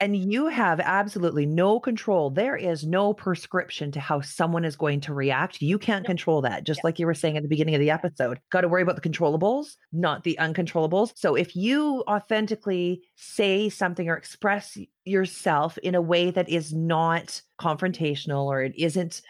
And 0.01 0.15
you 0.17 0.47
have 0.47 0.79
absolutely 0.79 1.45
no 1.45 1.81
control. 1.81 2.31
There 2.31 2.55
is 2.57 2.87
no 2.87 3.13
prescription 3.13 3.91
to 3.93 4.01
how 4.01 4.21
someone 4.21 4.65
is 4.65 4.77
going 4.77 5.01
to 5.03 5.13
react. 5.15 5.61
You 5.61 5.77
can't 5.77 6.07
control 6.07 6.41
that. 6.43 6.63
Just 6.65 6.79
Yeah. 6.79 6.83
like 6.85 6.99
you 7.01 7.07
were 7.07 7.15
saying 7.15 7.37
at 7.37 7.43
the 7.43 7.49
beginning 7.49 7.75
of 7.75 7.81
the 7.81 7.91
episode, 7.91 8.39
got 8.51 8.61
to 8.61 8.69
worry 8.69 8.83
about 8.83 8.95
the 8.95 9.09
controllables, 9.09 9.75
not 9.93 10.23
the 10.23 10.37
uncontrollables. 10.41 11.13
So 11.17 11.35
if 11.35 11.57
you 11.57 12.05
authentically 12.07 13.03
say 13.17 13.69
something 13.69 14.09
or 14.09 14.17
express 14.17 14.79
yourself 15.05 15.79
in 15.79 15.97
a 15.97 16.03
way 16.03 16.31
that 16.31 16.49
is 16.49 16.73
not 16.73 17.43
confrontational 17.61 18.45
or 18.45 18.63
it 18.63 18.75
isn't 18.77 19.21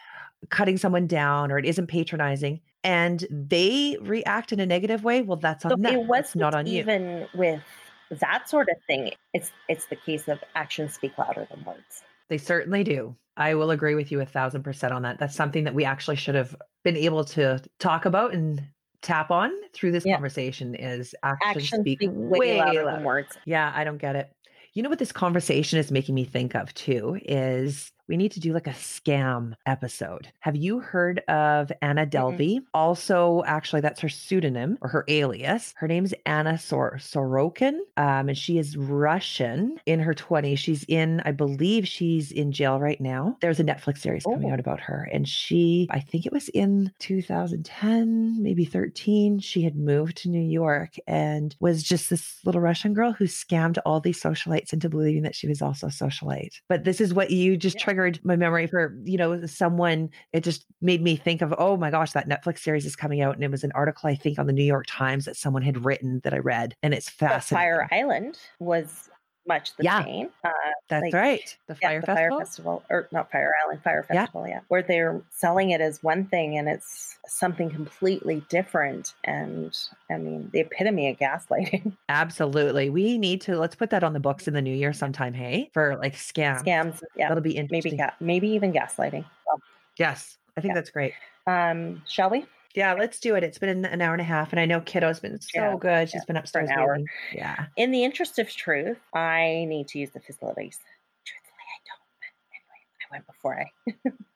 cutting 0.50 0.76
someone 0.76 1.06
down 1.06 1.50
or 1.50 1.58
it 1.58 1.64
isn't 1.64 1.86
patronizing 1.86 2.60
and 2.84 3.26
they 3.30 3.96
react 4.02 4.52
in 4.52 4.60
a 4.60 4.66
negative 4.66 5.02
way, 5.02 5.22
well, 5.22 5.38
that's 5.38 5.64
on 5.64 5.70
So 5.70 5.76
them. 5.76 5.86
it 5.94 6.04
wasn't 6.06 6.40
not 6.40 6.54
on 6.54 6.66
you. 6.66 6.78
even 6.78 7.26
with 7.34 7.62
that 8.10 8.48
sort 8.48 8.68
of 8.68 8.76
thing. 8.86 9.12
It's 9.34 9.50
it's 9.68 9.86
the 9.86 9.96
case 9.96 10.28
of 10.28 10.42
actions 10.54 10.94
speak 10.94 11.16
louder 11.18 11.46
than 11.50 11.64
words. 11.64 12.02
They 12.28 12.38
certainly 12.38 12.84
do. 12.84 13.16
I 13.36 13.54
will 13.54 13.70
agree 13.70 13.94
with 13.94 14.10
you 14.10 14.20
a 14.20 14.26
thousand 14.26 14.62
percent 14.62 14.92
on 14.92 15.02
that. 15.02 15.18
That's 15.18 15.34
something 15.34 15.64
that 15.64 15.74
we 15.74 15.84
actually 15.84 16.16
should 16.16 16.34
have 16.34 16.56
been 16.84 16.96
able 16.96 17.24
to 17.24 17.62
talk 17.78 18.04
about 18.04 18.34
and 18.34 18.62
tap 19.00 19.30
on 19.30 19.52
through 19.72 19.92
this 19.92 20.04
Yeah. 20.04 20.14
conversation 20.14 20.74
is 20.74 21.14
actions, 21.22 21.64
Actions 21.64 21.82
speak, 21.82 21.98
speak 22.00 22.10
way, 22.12 22.58
louder, 22.58 22.84
than 22.84 23.04
words. 23.04 23.38
Yeah, 23.44 23.72
I 23.74 23.84
don't 23.84 23.98
get 23.98 24.16
it. 24.16 24.30
You 24.74 24.82
know 24.82 24.90
what 24.90 24.98
this 24.98 25.12
conversation 25.12 25.78
is 25.78 25.90
making 25.90 26.14
me 26.14 26.24
think 26.24 26.54
of 26.54 26.74
too 26.74 27.18
is 27.24 27.92
we 28.08 28.16
need 28.16 28.32
to 28.32 28.40
do 28.40 28.52
like 28.52 28.66
a 28.66 28.70
scam 28.70 29.54
episode. 29.66 30.28
Have 30.40 30.56
you 30.56 30.80
heard 30.80 31.20
of 31.28 31.70
Anna 31.82 32.06
Delvey? 32.06 32.60
Also, 32.74 33.42
actually, 33.46 33.80
that's 33.82 34.00
her 34.00 34.08
pseudonym 34.08 34.78
or 34.80 34.88
her 34.88 35.04
alias. 35.08 35.74
Her 35.76 35.86
name's 35.88 36.14
Anna 36.26 36.58
Sor- 36.58 36.96
Sorokin, 36.98 37.78
um, 37.96 38.28
and 38.28 38.36
she 38.38 38.58
is 38.58 38.76
Russian 38.76 39.78
in 39.86 40.00
her 40.00 40.14
20s. 40.14 40.58
She's 40.58 40.84
in, 40.88 41.20
I 41.24 41.32
believe 41.32 41.86
she's 41.86 42.32
in 42.32 42.52
jail 42.52 42.80
right 42.80 43.00
now. 43.00 43.36
There's 43.40 43.60
a 43.60 43.64
Netflix 43.64 43.98
series 43.98 44.24
coming 44.24 44.50
Oh. 44.50 44.52
out 44.54 44.60
about 44.60 44.80
her, 44.80 45.08
and 45.12 45.28
she, 45.28 45.86
I 45.90 46.00
think 46.00 46.24
it 46.26 46.32
was 46.32 46.48
in 46.50 46.92
2010, 46.98 48.42
maybe 48.42 48.64
13, 48.64 49.38
she 49.40 49.62
had 49.62 49.76
moved 49.76 50.16
to 50.18 50.28
New 50.30 50.40
York 50.40 50.94
and 51.06 51.54
was 51.60 51.82
just 51.82 52.10
this 52.10 52.38
little 52.44 52.60
Russian 52.60 52.94
girl 52.94 53.12
who 53.12 53.24
scammed 53.24 53.78
all 53.84 54.00
these 54.00 54.20
socialites 54.22 54.72
into 54.72 54.88
believing 54.88 55.22
that 55.22 55.34
she 55.34 55.48
was 55.48 55.60
also 55.60 55.86
a 55.88 55.90
socialite. 55.90 56.60
But 56.68 56.84
this 56.84 57.00
is 57.00 57.12
what 57.12 57.30
you 57.30 57.56
just 57.56 57.76
Yeah. 57.76 57.82
triggered 57.84 57.97
my 58.22 58.36
memory 58.36 58.66
for, 58.66 58.96
you 59.04 59.16
know, 59.16 59.44
someone, 59.46 60.10
it 60.32 60.44
just 60.44 60.64
made 60.80 61.02
me 61.02 61.16
think 61.16 61.42
of, 61.42 61.54
oh 61.58 61.76
my 61.76 61.90
gosh, 61.90 62.12
that 62.12 62.28
Netflix 62.28 62.60
series 62.60 62.86
is 62.86 62.96
coming 62.96 63.20
out. 63.20 63.34
And 63.34 63.44
it 63.44 63.50
was 63.50 63.64
an 63.64 63.72
article, 63.74 64.08
I 64.08 64.14
think, 64.14 64.38
on 64.38 64.46
the 64.46 64.52
New 64.52 64.64
York 64.64 64.86
Times 64.88 65.24
that 65.24 65.36
someone 65.36 65.62
had 65.62 65.84
written 65.84 66.20
that 66.24 66.34
I 66.34 66.38
read. 66.38 66.74
And 66.82 66.94
it's 66.94 67.10
But 67.10 67.28
fascinating. 67.28 67.64
Fire 67.64 67.88
Island 67.92 68.38
was 68.58 69.08
much 69.48 69.74
the 69.76 69.84
Yeah. 69.84 70.04
same. 70.04 70.28
Uh, 70.44 70.50
That's 70.88 71.02
like, 71.02 71.14
right. 71.14 71.56
The 71.66 71.76
yeah, 71.82 71.88
Fire 71.88 72.00
the 72.00 72.06
Festival. 72.06 72.28
Fyre 72.30 72.38
Festival, 72.44 72.82
or 72.90 73.08
not 73.10 73.32
Fire 73.32 73.52
Island, 73.64 73.82
Fyre 73.82 74.02
Festival, 74.04 74.46
yeah. 74.46 74.60
Where 74.68 74.82
they're 74.82 75.20
selling 75.30 75.70
it 75.70 75.80
as 75.80 76.00
one 76.02 76.26
thing 76.26 76.56
and 76.58 76.68
it's 76.68 77.16
something 77.26 77.68
completely 77.70 78.44
different. 78.48 79.14
And 79.24 79.76
I 80.10 80.18
mean, 80.18 80.48
the 80.52 80.60
epitome 80.60 81.08
of 81.10 81.16
gaslighting, 81.18 81.92
Absolutely. 82.08 82.90
We 82.90 83.18
need 83.18 83.40
to, 83.42 83.58
let's 83.58 83.74
put 83.74 83.90
that 83.90 84.04
on 84.04 84.12
the 84.12 84.20
books 84.20 84.46
in 84.46 84.54
the 84.54 84.62
new 84.62 84.74
year 84.74 84.92
sometime, 84.92 85.34
hey, 85.34 85.70
for 85.72 85.96
like 85.96 86.14
scams. 86.14 86.64
scams, 86.64 87.02
yeah, 87.16 87.28
That'll 87.28 87.42
be 87.42 87.54
maybe 87.54 87.58
interesting. 87.58 87.96
ga- 87.96 88.14
maybe 88.20 88.48
even 88.50 88.72
gaslighting. 88.72 89.24
Well, 89.46 89.60
yes. 89.96 90.36
I 90.56 90.60
think 90.60 90.70
Yeah. 90.72 90.74
that's 90.76 90.90
great. 90.90 91.14
um, 91.46 92.02
shall 92.06 92.30
we? 92.30 92.44
Yeah, 92.78 92.92
let's 92.94 93.18
do 93.18 93.34
it. 93.34 93.42
It's 93.42 93.58
been 93.58 93.84
an 93.84 94.00
hour 94.00 94.12
and 94.12 94.20
a 94.20 94.24
half, 94.24 94.52
and 94.52 94.60
I 94.60 94.64
know 94.64 94.80
Kiddo's 94.80 95.18
been 95.18 95.40
so 95.40 95.48
Yeah, 95.52 95.76
good. 95.80 96.08
She's 96.10 96.20
yeah, 96.20 96.24
been 96.28 96.36
upstairs 96.36 96.68
for 96.68 96.74
an 96.74 96.78
hour. 96.78 96.98
Yeah. 97.34 97.66
In 97.76 97.90
the 97.90 98.04
interest 98.04 98.38
of 98.38 98.48
truth, 98.48 99.00
I 99.12 99.64
need 99.68 99.88
to 99.88 99.98
use 99.98 100.10
the 100.10 100.20
facilities. 100.20 100.78
Truthfully, 101.26 101.66
I 101.74 101.80
don't. 101.90 102.06
But 102.22 102.30
anyway, 102.54 103.66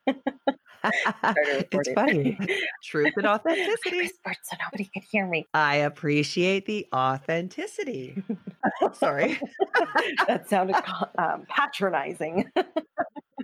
I 0.03 0.11
went 0.11 0.25
before 0.27 0.35
I 0.83 0.83
it's 1.71 1.93
funny. 1.93 2.37
Truth 2.83 3.13
and 3.15 3.25
I 3.27 3.35
authenticity. 3.35 3.97
whispered 3.99 4.35
so 4.43 4.57
nobody 4.61 4.89
could 4.93 5.03
hear 5.09 5.25
me. 5.25 5.47
I 5.53 5.77
appreciate 5.77 6.65
the 6.65 6.85
authenticity. 6.93 8.21
Sorry. 8.91 9.39
that 10.27 10.49
sounded 10.49 10.75
um, 11.17 11.45
patronizing. 11.47 12.51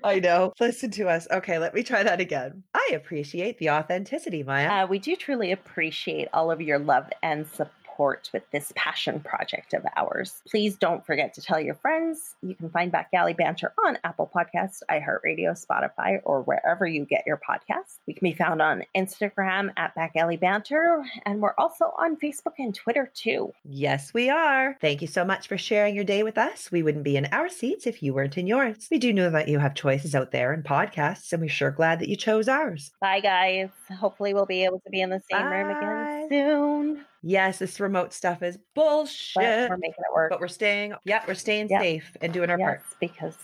I 0.04 0.20
know. 0.20 0.54
Listen 0.60 0.92
to 0.92 1.08
us. 1.10 1.28
Okay, 1.32 1.60
let 1.60 1.74
me 1.74 1.84
try 1.84 2.04
that 2.04 2.20
again. 2.20 2.64
I 2.74 2.92
appreciate 2.94 3.58
the 3.58 3.70
authenticity, 3.72 4.44
Maya. 4.44 4.70
Uh, 4.70 4.88
we 4.88 5.00
do 5.00 5.16
truly 5.16 5.52
appreciate 5.52 6.28
all 6.34 6.52
of 6.52 6.62
your 6.62 6.80
love 6.80 7.08
and 7.22 7.48
support 7.48 7.79
with 8.00 8.50
this 8.52 8.72
passion 8.76 9.20
project 9.20 9.74
of 9.74 9.86
ours. 9.98 10.42
Please 10.50 10.78
don't 10.78 11.06
forget 11.06 11.34
to 11.34 11.42
tell 11.42 11.60
your 11.60 11.76
friends. 11.76 12.36
You 12.42 12.56
can 12.56 12.70
find 12.70 12.92
Back 12.92 13.10
Alley 13.14 13.34
Banter 13.34 13.74
on 13.86 13.98
Apple 14.06 14.32
Podcasts, 14.34 14.82
iHeartRadio, 14.90 15.54
Spotify, 15.54 16.22
or 16.24 16.42
wherever 16.42 16.88
you 16.88 17.04
get 17.04 17.26
your 17.28 17.38
podcasts. 17.38 17.98
We 18.08 18.14
can 18.14 18.30
be 18.30 18.34
found 18.34 18.62
on 18.62 18.84
Instagram 18.96 19.72
at 19.76 19.94
Back 19.96 20.14
Alley 20.16 20.38
Banter, 20.38 21.04
and 21.26 21.42
we're 21.42 21.56
also 21.58 21.94
on 21.98 22.16
Facebook 22.16 22.54
and 22.58 22.74
Twitter 22.74 23.12
too. 23.14 23.52
Yes, 23.66 24.14
we 24.14 24.30
are. 24.30 24.78
Thank 24.80 25.02
you 25.02 25.08
so 25.08 25.26
much 25.26 25.48
for 25.48 25.58
sharing 25.58 25.94
your 25.94 26.06
day 26.06 26.24
with 26.24 26.38
us. 26.38 26.72
We 26.72 26.84
wouldn't 26.84 27.04
be 27.04 27.18
in 27.18 27.28
our 27.34 27.50
seats 27.50 27.86
if 27.86 28.02
you 28.02 28.14
weren't 28.14 28.38
in 28.38 28.48
yours. 28.48 28.88
We 28.90 28.98
do 28.98 29.12
know 29.12 29.30
that 29.32 29.50
you 29.50 29.60
have 29.60 29.76
choices 29.76 30.16
out 30.16 30.32
there 30.32 30.54
in 30.54 30.64
podcasts, 30.64 31.34
and 31.34 31.42
we're 31.42 31.50
sure 31.50 31.72
glad 31.72 32.00
that 32.00 32.10
you 32.10 32.16
chose 32.16 32.48
ours. 32.48 32.92
Bye, 33.02 33.20
guys. 33.20 33.70
Hopefully, 34.00 34.34
we'll 34.34 34.46
be 34.46 34.64
able 34.64 34.80
to 34.80 34.90
be 34.90 35.02
in 35.02 35.10
the 35.10 35.22
same 35.30 35.46
room 35.46 35.70
again 35.70 36.28
soon. 36.30 37.06
Yes, 37.22 37.60
this 37.60 37.80
remote 37.80 38.14
stuff 38.14 38.42
is 38.44 38.58
bullshit. 38.76 39.36
but 39.36 39.42
bullshit. 39.44 39.70
we're 39.70 39.78
making 39.78 40.04
it 40.10 40.14
work. 40.16 40.30
But 40.32 40.40
we're 40.40 40.48
staying, 40.48 40.94
yeah, 41.06 41.24
we're 41.28 41.34
staying 41.34 41.70
Yep. 41.70 41.82
safe 41.82 42.18
and 42.22 42.34
doing 42.34 42.50
our 42.50 42.58
part. 42.58 42.82
because 43.00 43.36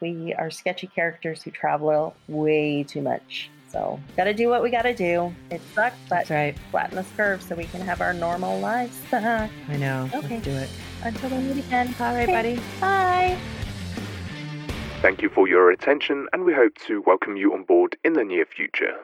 we 0.00 0.32
are 0.34 0.50
sketchy 0.50 0.86
characters 0.86 1.42
who 1.42 1.50
travel 1.50 2.14
way 2.28 2.82
too 2.84 3.02
much. 3.02 3.50
So, 3.68 3.98
gotta 4.18 4.34
do 4.34 4.48
what 4.50 4.62
we 4.62 4.68
gotta 4.70 4.94
do. 4.94 5.34
It 5.50 5.60
sucks, 5.74 5.96
but 6.08 6.16
That's 6.16 6.30
right. 6.30 6.56
flatten 6.70 6.96
this 6.96 7.08
curve 7.16 7.42
so 7.42 7.54
we 7.54 7.64
can 7.64 7.80
have 7.80 8.02
our 8.02 8.12
normal 8.12 8.60
lives. 8.60 9.00
I 9.12 9.48
know. 9.78 10.10
Okay. 10.14 10.34
Let's 10.36 10.44
do 10.44 10.50
it. 10.50 10.68
Until 11.04 11.30
we 11.30 11.38
meet 11.38 11.64
again. 11.64 11.94
All 11.98 12.14
right, 12.14 12.24
Okay. 12.28 12.32
buddy. 12.32 12.60
Bye. 12.80 13.38
Thank 15.00 15.20
you 15.22 15.30
for 15.30 15.48
your 15.48 15.70
attention, 15.72 16.28
and 16.32 16.44
we 16.44 16.52
hope 16.52 16.74
to 16.86 17.02
welcome 17.06 17.36
you 17.36 17.54
on 17.54 17.64
board 17.64 17.96
in 18.04 18.12
the 18.12 18.22
near 18.24 18.44
future. 18.46 19.00